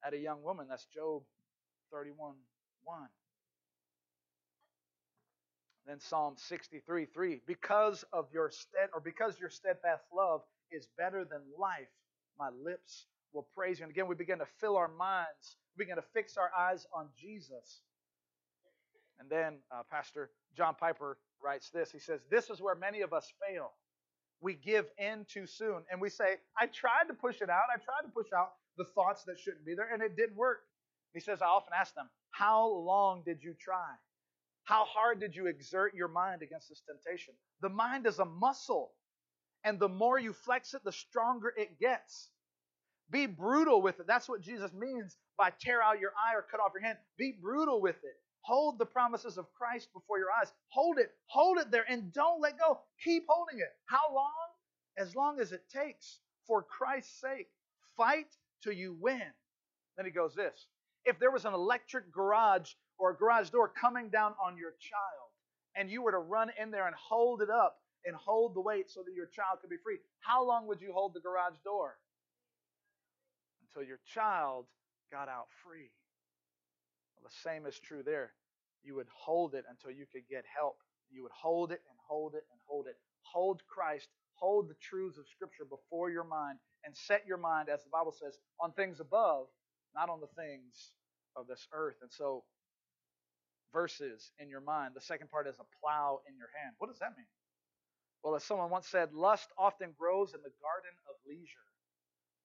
[0.06, 0.68] at a young woman.
[0.70, 1.24] That's Job
[1.92, 2.34] 31
[2.84, 3.00] 1.
[5.88, 7.42] Then Psalm 63 3.
[7.46, 10.42] Because of your stead or because your steadfast love
[10.72, 11.90] is better than life,
[12.38, 13.84] my lips will praise you.
[13.84, 17.08] And again, we begin to fill our minds, we begin to fix our eyes on
[17.18, 17.82] Jesus.
[19.20, 21.92] And then uh, Pastor John Piper writes this.
[21.92, 23.72] He says, This is where many of us fail.
[24.42, 25.84] We give in too soon.
[25.92, 27.64] And we say, I tried to push it out.
[27.74, 30.60] I tried to push out the thoughts that shouldn't be there, and it didn't work.
[31.14, 33.90] He says, I often ask them, How long did you try?
[34.64, 37.34] How hard did you exert your mind against this temptation?
[37.62, 38.92] The mind is a muscle,
[39.64, 42.30] and the more you flex it, the stronger it gets.
[43.12, 44.08] Be brutal with it.
[44.08, 46.98] That's what Jesus means by tear out your eye or cut off your hand.
[47.18, 48.18] Be brutal with it.
[48.42, 50.52] Hold the promises of Christ before your eyes.
[50.70, 51.12] Hold it.
[51.28, 52.80] Hold it there and don't let go.
[53.04, 53.72] Keep holding it.
[53.86, 54.32] How long?
[54.98, 56.20] As long as it takes.
[56.48, 57.50] For Christ's sake.
[57.96, 58.28] Fight
[58.64, 59.22] till you win.
[59.98, 60.68] Then he goes this.
[61.06, 65.30] If there was an electric garage or a garage door coming down on your child
[65.76, 68.90] and you were to run in there and hold it up and hold the weight
[68.90, 71.98] so that your child could be free, how long would you hold the garage door?
[73.62, 74.66] Until your child
[75.12, 75.92] got out free.
[77.20, 78.34] Well, the same is true there.
[78.84, 80.78] You would hold it until you could get help.
[81.12, 82.96] You would hold it and hold it and hold it.
[83.24, 87.84] Hold Christ, hold the truths of Scripture before your mind, and set your mind, as
[87.84, 89.48] the Bible says, on things above,
[89.94, 90.92] not on the things
[91.36, 91.98] of this earth.
[92.02, 92.44] And so,
[93.74, 94.94] verses in your mind.
[94.96, 96.76] The second part is a plow in your hand.
[96.78, 97.28] What does that mean?
[98.24, 101.68] Well, as someone once said, lust often grows in the garden of leisure.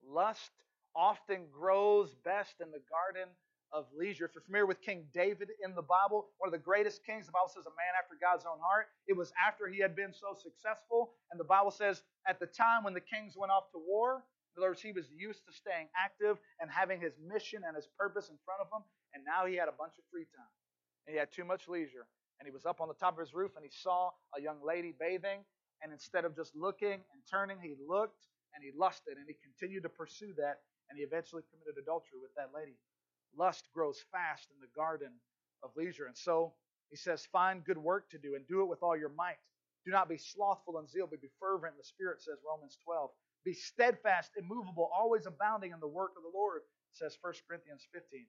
[0.07, 0.51] Lust
[0.95, 3.29] often grows best in the garden
[3.75, 4.25] of leisure.
[4.25, 7.35] If you're familiar with King David in the Bible, one of the greatest kings, the
[7.35, 8.87] Bible says a man after God's own heart.
[9.11, 11.19] It was after he had been so successful.
[11.35, 14.23] And the Bible says at the time when the kings went off to war,
[14.55, 17.91] in other words, he was used to staying active and having his mission and his
[17.99, 18.87] purpose in front of him.
[19.13, 20.55] And now he had a bunch of free time.
[21.07, 22.07] And he had too much leisure.
[22.39, 24.63] And he was up on the top of his roof and he saw a young
[24.63, 25.43] lady bathing.
[25.83, 29.83] And instead of just looking and turning, he looked and he lusted and he continued
[29.83, 30.63] to pursue that.
[30.87, 32.79] And he eventually committed adultery with that lady
[33.39, 35.13] lust grows fast in the garden
[35.63, 36.07] of leisure.
[36.07, 36.53] And so
[36.91, 39.39] he says, find good work to do and do it with all your might.
[39.85, 43.11] Do not be slothful in zeal, but be fervent in the Spirit, says Romans 12.
[43.45, 46.63] Be steadfast, immovable, always abounding in the work of the Lord,
[46.93, 48.27] says 1 Corinthians 15.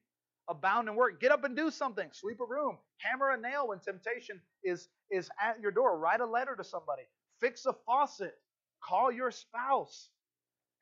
[0.48, 1.20] Abound in work.
[1.20, 2.08] Get up and do something.
[2.12, 2.78] Sweep a room.
[2.98, 5.98] Hammer a nail when temptation is, is at your door.
[5.98, 7.02] Write a letter to somebody.
[7.40, 8.34] Fix a faucet.
[8.82, 10.10] Call your spouse.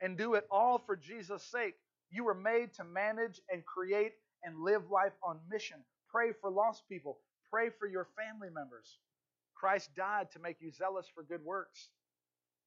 [0.00, 1.76] And do it all for Jesus' sake
[2.14, 4.12] you were made to manage and create
[4.44, 5.78] and live life on mission.
[6.08, 7.18] Pray for lost people.
[7.50, 8.98] Pray for your family members.
[9.54, 11.88] Christ died to make you zealous for good works.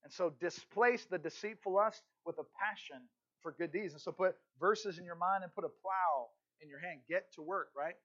[0.04, 3.02] And so displace the deceitful lust with a passion
[3.42, 3.94] for good deeds.
[3.94, 6.28] And so put verses in your mind and put a plow
[6.62, 7.00] in your hand.
[7.08, 7.96] Get to work, right?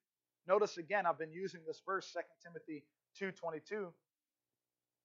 [0.47, 2.85] Notice again, I've been using this verse, 2 Timothy
[3.21, 3.93] 2.22.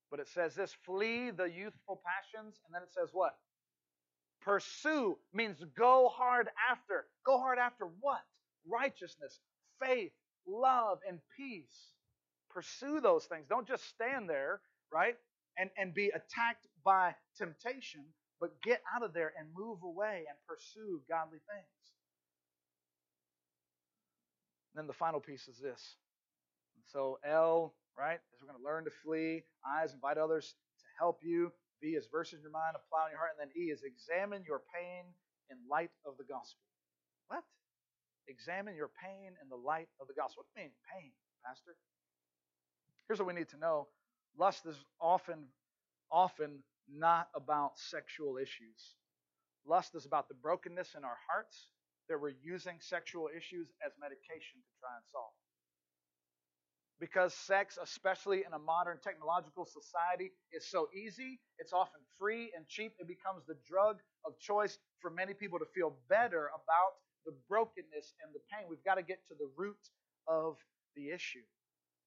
[0.10, 2.60] But it says this, flee the youthful passions.
[2.66, 3.36] And then it says what?
[4.42, 7.06] Pursue means go hard after.
[7.26, 8.22] Go hard after what?
[8.70, 9.40] Righteousness,
[9.84, 10.12] faith,
[10.48, 11.94] love, and peace.
[12.50, 13.46] Pursue those things.
[13.50, 14.62] Don't just stand there,
[14.92, 15.16] right?
[15.58, 18.06] And, and be attacked by temptation,
[18.40, 21.78] but get out of there and move away and pursue godly things.
[24.78, 25.96] then the final piece is this.
[26.76, 29.44] And so L, right, is we're going to learn to flee.
[29.68, 31.52] Eyes, invite others to help you.
[31.82, 33.38] V is verse in your mind, apply in your heart.
[33.38, 35.06] And then E is examine your pain
[35.50, 36.64] in light of the gospel.
[37.28, 37.44] What?
[38.28, 40.44] Examine your pain in the light of the gospel.
[40.44, 41.12] What do you mean, pain,
[41.46, 41.76] Pastor?
[43.08, 43.88] Here's what we need to know
[44.38, 45.48] lust is often,
[46.12, 48.96] often not about sexual issues.
[49.66, 51.68] Lust is about the brokenness in our hearts
[52.10, 55.36] that we're using sexual issues as medication to try and solve
[57.00, 62.68] because sex, especially in a modern technological society, is so easy, it's often free and
[62.68, 67.34] cheap, it becomes the drug of choice for many people to feel better about the
[67.48, 68.66] brokenness and the pain.
[68.70, 69.78] We've got to get to the root
[70.28, 70.58] of
[70.96, 71.46] the issue.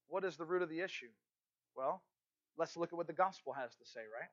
[0.09, 1.11] What is the root of the issue?
[1.77, 2.03] Well,
[2.59, 4.29] let's look at what the gospel has to say, right?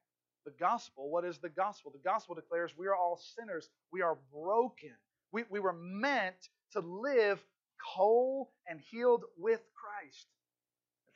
[0.46, 1.92] The gospel, what is the gospel?
[1.92, 3.70] The gospel declares we are all sinners.
[3.92, 4.96] We are broken.
[5.32, 7.44] We, we were meant to live
[7.86, 10.28] whole and healed with Christ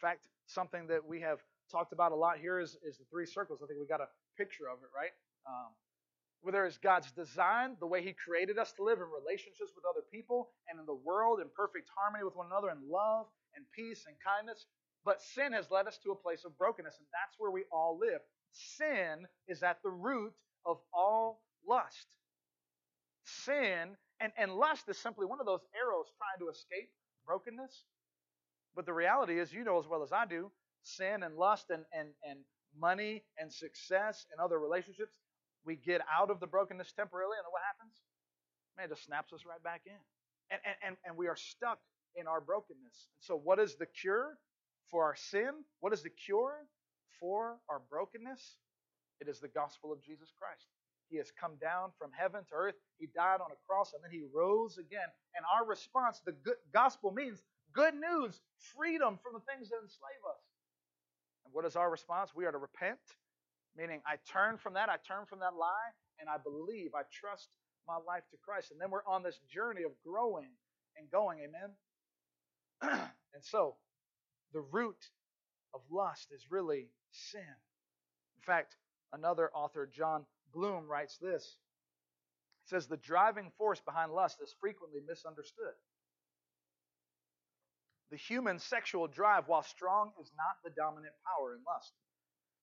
[0.02, 1.40] fact, something that we have
[1.72, 3.62] talked about a lot here is, is the three circles.
[3.64, 5.14] I think we got a picture of it, right?
[5.48, 5.72] Um,
[6.42, 9.86] where there is God's design, the way He created us to live in relationships with
[9.86, 13.64] other people and in the world in perfect harmony with one another in love and
[13.76, 14.66] peace and kindness.
[15.06, 17.98] But sin has led us to a place of brokenness, and that's where we all
[18.00, 18.22] live.
[18.52, 20.34] Sin is at the root
[20.66, 22.08] of all lust.
[23.24, 26.90] Sin and, and lust is simply one of those arrows trying to escape
[27.26, 27.86] brokenness.
[28.76, 30.52] But the reality is, you know as well as I do,
[30.84, 32.40] sin and lust and, and, and
[32.80, 35.14] money and success and other relationships,
[35.66, 37.94] we get out of the brokenness temporarily, and then what happens?
[38.78, 40.00] man, it just snaps us right back in.
[40.52, 41.80] And, and, and, we are stuck
[42.16, 43.08] in our brokenness.
[43.20, 44.38] So, what is the cure
[44.90, 45.64] for our sin?
[45.80, 46.68] What is the cure
[47.20, 48.58] for our brokenness?
[49.22, 50.66] It is the gospel of Jesus Christ.
[51.10, 52.76] He has come down from heaven to earth.
[52.98, 55.08] He died on a cross and then he rose again.
[55.36, 57.44] And our response, the good, gospel means
[57.74, 58.40] good news,
[58.76, 60.44] freedom from the things that enslave us.
[61.46, 62.32] And what is our response?
[62.36, 63.00] We are to repent,
[63.76, 67.50] meaning I turn from that, I turn from that lie, and I believe, I trust
[67.88, 68.72] my life to Christ.
[68.72, 70.50] And then we're on this journey of growing
[70.98, 71.40] and going.
[71.40, 71.72] Amen.
[73.34, 73.76] and so,
[74.54, 74.98] the root
[75.74, 77.42] of lust is really sin.
[77.42, 78.76] In fact,
[79.14, 81.58] another author, Jon Bloom, writes this.
[82.66, 85.74] He says, The driving force behind lust is frequently misunderstood.
[88.12, 91.94] The human sexual drive, while strong, is not the dominant power in lust.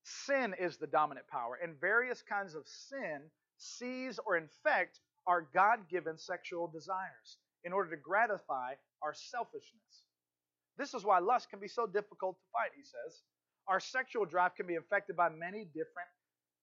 [0.02, 5.88] Sin is the dominant power, and various kinds of sin seize or infect our God
[5.90, 10.04] given sexual desires in order to gratify our selfishness.
[10.76, 13.22] This is why lust can be so difficult to fight, he says.
[13.66, 16.08] Our sexual drive can be infected by many different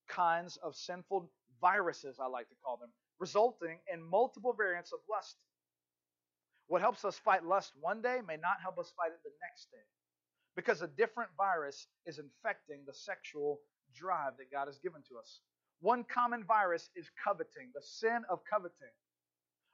[0.08, 1.30] kinds of sinful
[1.60, 5.36] viruses, I like to call them, resulting in multiple variants of lust.
[6.68, 9.70] What helps us fight lust one day may not help us fight it the next
[9.72, 9.86] day
[10.55, 13.59] because a different virus is infecting the sexual
[13.93, 15.41] drive that God has given to us.
[15.82, 18.95] One common virus is coveting, the sin of coveting.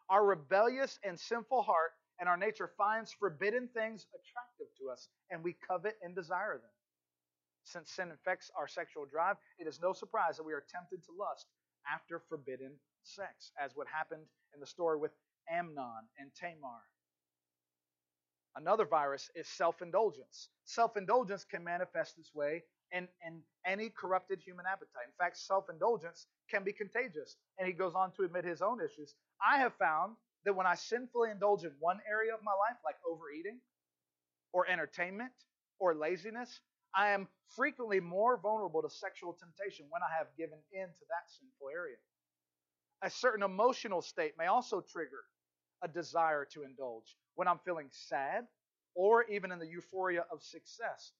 [0.09, 5.43] Our rebellious and sinful heart and our nature finds forbidden things attractive to us, and
[5.43, 6.69] we covet and desire them.
[7.63, 11.11] Since sin infects our sexual drive, it is no surprise that we are tempted to
[11.17, 11.47] lust
[11.91, 12.73] after forbidden
[13.03, 15.11] sex, as what happened in the story with
[15.51, 16.81] Amnon and Tamar.
[18.55, 20.49] Another virus is self indulgence.
[20.65, 25.07] Self indulgence can manifest this way in, in any corrupted human appetite.
[25.07, 27.37] In fact, self indulgence can be contagious.
[27.57, 29.15] And he goes on to admit his own issues.
[29.45, 32.95] I have found that when I sinfully indulge in one area of my life, like
[33.09, 33.59] overeating
[34.53, 35.31] or entertainment
[35.79, 36.59] or laziness,
[36.95, 41.29] I am frequently more vulnerable to sexual temptation when I have given in to that
[41.29, 41.97] sinful area.
[43.03, 45.23] A certain emotional state may also trigger
[45.83, 48.45] a desire to indulge when I'm feeling sad
[48.95, 51.13] or even in the euphoria of success.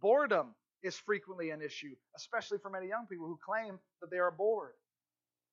[0.00, 4.30] Boredom is frequently an issue, especially for many young people who claim that they are
[4.30, 4.74] bored.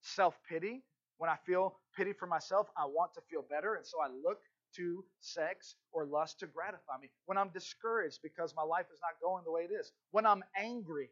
[0.01, 0.83] Self pity,
[1.17, 4.39] when I feel pity for myself, I want to feel better, and so I look
[4.75, 7.09] to sex or lust to gratify me.
[7.25, 9.91] When I'm discouraged because my life is not going the way it is.
[10.11, 11.09] When I'm angry,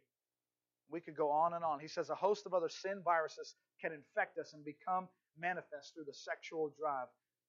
[0.90, 1.80] we could go on and on.
[1.80, 5.08] He says a host of other sin viruses can infect us and become
[5.40, 7.08] manifest through the sexual drive.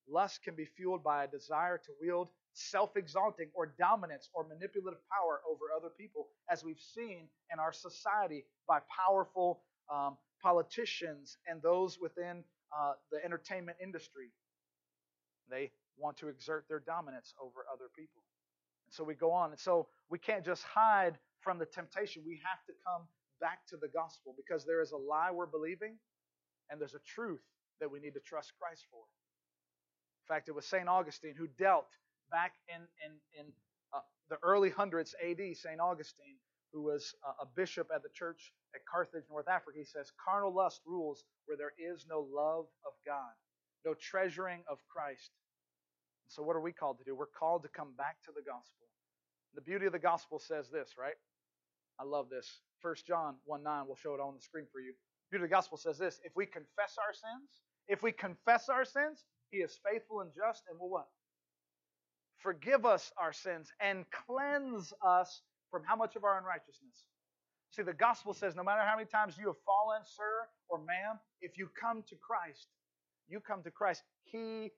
[0.08, 5.00] Lust can be fueled by a desire to wield self exalting or dominance or manipulative
[5.08, 11.62] power over other people, as we've seen in our society by powerful um, politicians and
[11.62, 12.44] those within
[12.76, 14.30] uh, the entertainment industry.
[15.50, 18.22] They want to exert their dominance over other people.
[18.86, 19.50] And so we go on.
[19.50, 22.22] And so we can't just hide from the temptation.
[22.26, 23.02] We have to come
[23.40, 25.96] back to the gospel because there is a lie we're believing
[26.70, 27.42] and there's a truth
[27.80, 29.02] that we need to trust Christ for.
[30.32, 30.88] Fact, it was St.
[30.88, 31.92] Augustine who dealt
[32.30, 33.52] back in, in, in
[33.92, 35.78] uh, the early hundreds AD, St.
[35.78, 36.40] Augustine,
[36.72, 40.54] who was uh, a bishop at the church at Carthage, North Africa, he says, Carnal
[40.54, 43.36] lust rules where there is no love of God,
[43.84, 45.32] no treasuring of Christ.
[46.28, 47.14] So, what are we called to do?
[47.14, 48.88] We're called to come back to the gospel.
[49.54, 51.20] The beauty of the gospel says this, right?
[52.00, 52.60] I love this.
[52.80, 54.92] 1 John 1 9, we'll show it on the screen for you.
[55.28, 58.70] The beauty of the gospel says this if we confess our sins, if we confess
[58.70, 61.08] our sins, he is faithful and just and will what?
[62.38, 67.04] Forgive us our sins and cleanse us from how much of our unrighteousness?
[67.70, 71.20] See, the gospel says no matter how many times you have fallen, sir or ma'am,
[71.40, 72.66] if you come to Christ,
[73.28, 74.72] you come to Christ, He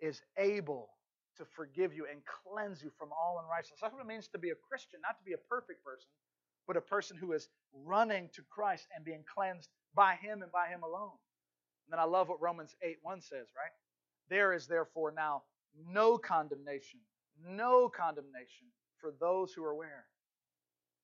[0.00, 0.90] is able
[1.38, 3.78] to forgive you and cleanse you from all unrighteousness.
[3.80, 6.08] That's what it means to be a Christian, not to be a perfect person,
[6.66, 10.68] but a person who is running to Christ and being cleansed by Him and by
[10.68, 11.16] Him alone.
[11.86, 13.72] And then I love what Romans 8 1 says, right?
[14.28, 15.42] There is therefore now
[15.88, 17.00] no condemnation,
[17.46, 18.68] no condemnation
[19.00, 20.06] for those who are where?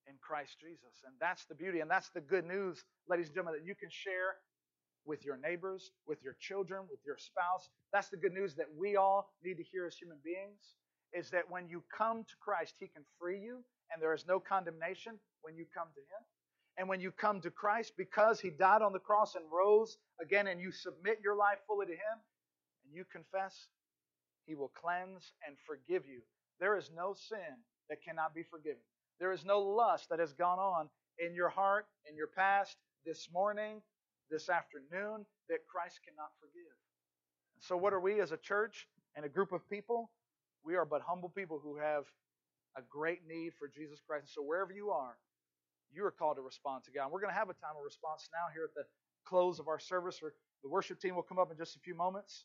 [0.07, 1.03] In Christ Jesus.
[1.05, 3.91] And that's the beauty, and that's the good news, ladies and gentlemen, that you can
[3.91, 4.37] share
[5.05, 7.69] with your neighbors, with your children, with your spouse.
[7.93, 10.75] That's the good news that we all need to hear as human beings
[11.13, 14.39] is that when you come to Christ, He can free you, and there is no
[14.39, 16.23] condemnation when you come to Him.
[16.79, 20.47] And when you come to Christ, because He died on the cross and rose again,
[20.47, 22.17] and you submit your life fully to Him,
[22.85, 23.67] and you confess,
[24.47, 26.21] He will cleanse and forgive you.
[26.61, 27.59] There is no sin
[27.91, 28.83] that cannot be forgiven.
[29.19, 33.29] There is no lust that has gone on in your heart, in your past, this
[33.33, 33.83] morning,
[34.31, 36.77] this afternoon, that Christ cannot forgive.
[37.57, 40.11] And So, what are we as a church and a group of people?
[40.65, 42.05] We are but humble people who have
[42.77, 44.23] a great need for Jesus Christ.
[44.23, 45.17] And so, wherever you are,
[45.93, 47.05] you are called to respond to God.
[47.05, 48.85] And we're going to have a time of response now here at the
[49.27, 50.21] close of our service.
[50.23, 50.33] Or
[50.63, 52.45] the worship team will come up in just a few moments.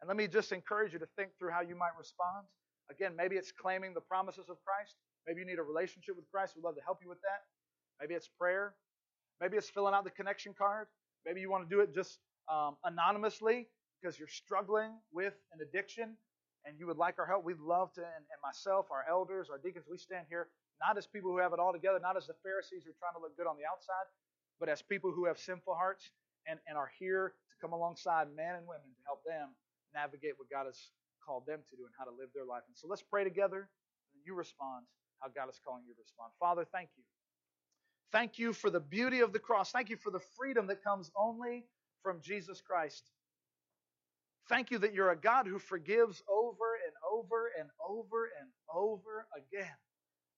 [0.00, 2.46] And let me just encourage you to think through how you might respond.
[2.90, 4.94] Again, maybe it's claiming the promises of Christ.
[5.26, 6.54] Maybe you need a relationship with Christ.
[6.56, 7.44] We'd love to help you with that.
[8.00, 8.74] Maybe it's prayer.
[9.40, 10.86] Maybe it's filling out the connection card.
[11.26, 12.18] Maybe you want to do it just
[12.50, 13.66] um, anonymously
[14.00, 16.16] because you're struggling with an addiction
[16.64, 17.44] and you would like our help.
[17.44, 20.48] We'd love to, and, and myself, our elders, our deacons, we stand here
[20.80, 23.14] not as people who have it all together, not as the Pharisees who are trying
[23.18, 24.06] to look good on the outside,
[24.60, 26.10] but as people who have sinful hearts
[26.46, 29.54] and, and are here to come alongside men and women to help them
[29.94, 30.78] navigate what God has
[31.24, 32.62] called them to do and how to live their life.
[32.66, 33.68] And so let's pray together
[34.14, 34.86] and you respond
[35.20, 36.32] how God is calling you to respond.
[36.38, 37.04] Father, thank you.
[38.10, 39.70] Thank you for the beauty of the cross.
[39.70, 41.66] Thank you for the freedom that comes only
[42.02, 43.04] from Jesus Christ.
[44.48, 49.26] Thank you that you're a God who forgives over and over and over and over
[49.36, 49.76] again.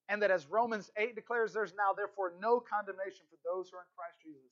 [0.09, 3.81] And that as Romans 8 declares, there's now therefore no condemnation for those who are
[3.81, 4.51] in Christ Jesus.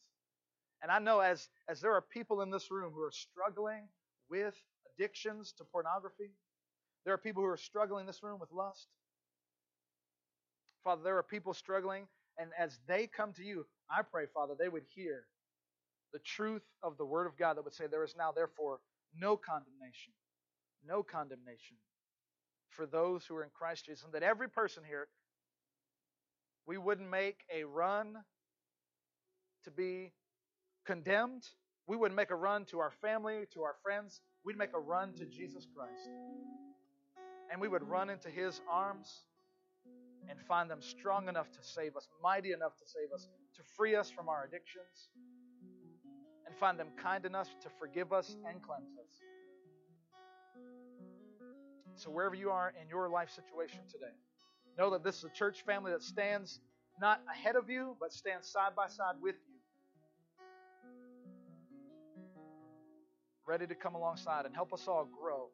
[0.82, 3.88] And I know as, as there are people in this room who are struggling
[4.30, 4.56] with
[4.96, 6.32] addictions to pornography,
[7.04, 8.88] there are people who are struggling in this room with lust.
[10.84, 14.70] Father, there are people struggling, and as they come to you, I pray, Father, they
[14.70, 15.26] would hear
[16.14, 18.80] the truth of the Word of God that would say, There is now, therefore,
[19.16, 20.14] no condemnation.
[20.88, 21.78] No condemnation
[22.70, 24.06] for those who are in Christ Jesus.
[24.06, 25.08] And that every person here,
[26.68, 28.18] we wouldn't make a run
[29.64, 30.12] to be
[30.86, 31.48] condemned.
[31.88, 34.22] We wouldn't make a run to our family, to our friends.
[34.46, 36.10] We'd make a run to Jesus Christ.
[37.52, 39.24] And we would run into His arms
[40.30, 43.96] and find them strong enough to save us, mighty enough to save us, to free
[43.96, 45.10] us from our addictions,
[46.46, 49.22] and find them kind enough to forgive us and cleanse us.
[51.96, 54.14] So, wherever you are in your life situation today,
[54.78, 56.60] know that this is a church family that stands
[57.02, 59.56] not ahead of you, but stands side by side with you,
[63.48, 65.48] ready to come alongside and help us all grow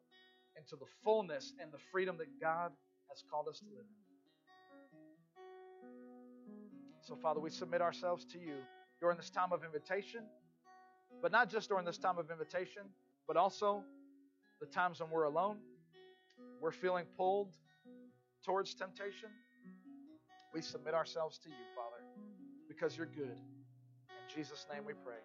[0.56, 2.72] into the fullness and the freedom that God
[3.08, 4.06] has called us to live in.
[7.00, 8.56] So, Father, we submit ourselves to you
[9.00, 10.24] during this time of invitation,
[11.22, 12.82] but not just during this time of invitation,
[13.28, 13.84] but also
[14.60, 15.58] the times when we're alone,
[16.60, 17.54] we're feeling pulled
[18.46, 19.28] towards temptation.
[20.54, 22.02] We submit ourselves to you, Father,
[22.68, 23.36] because you're good.
[24.08, 25.18] In Jesus' name we pray.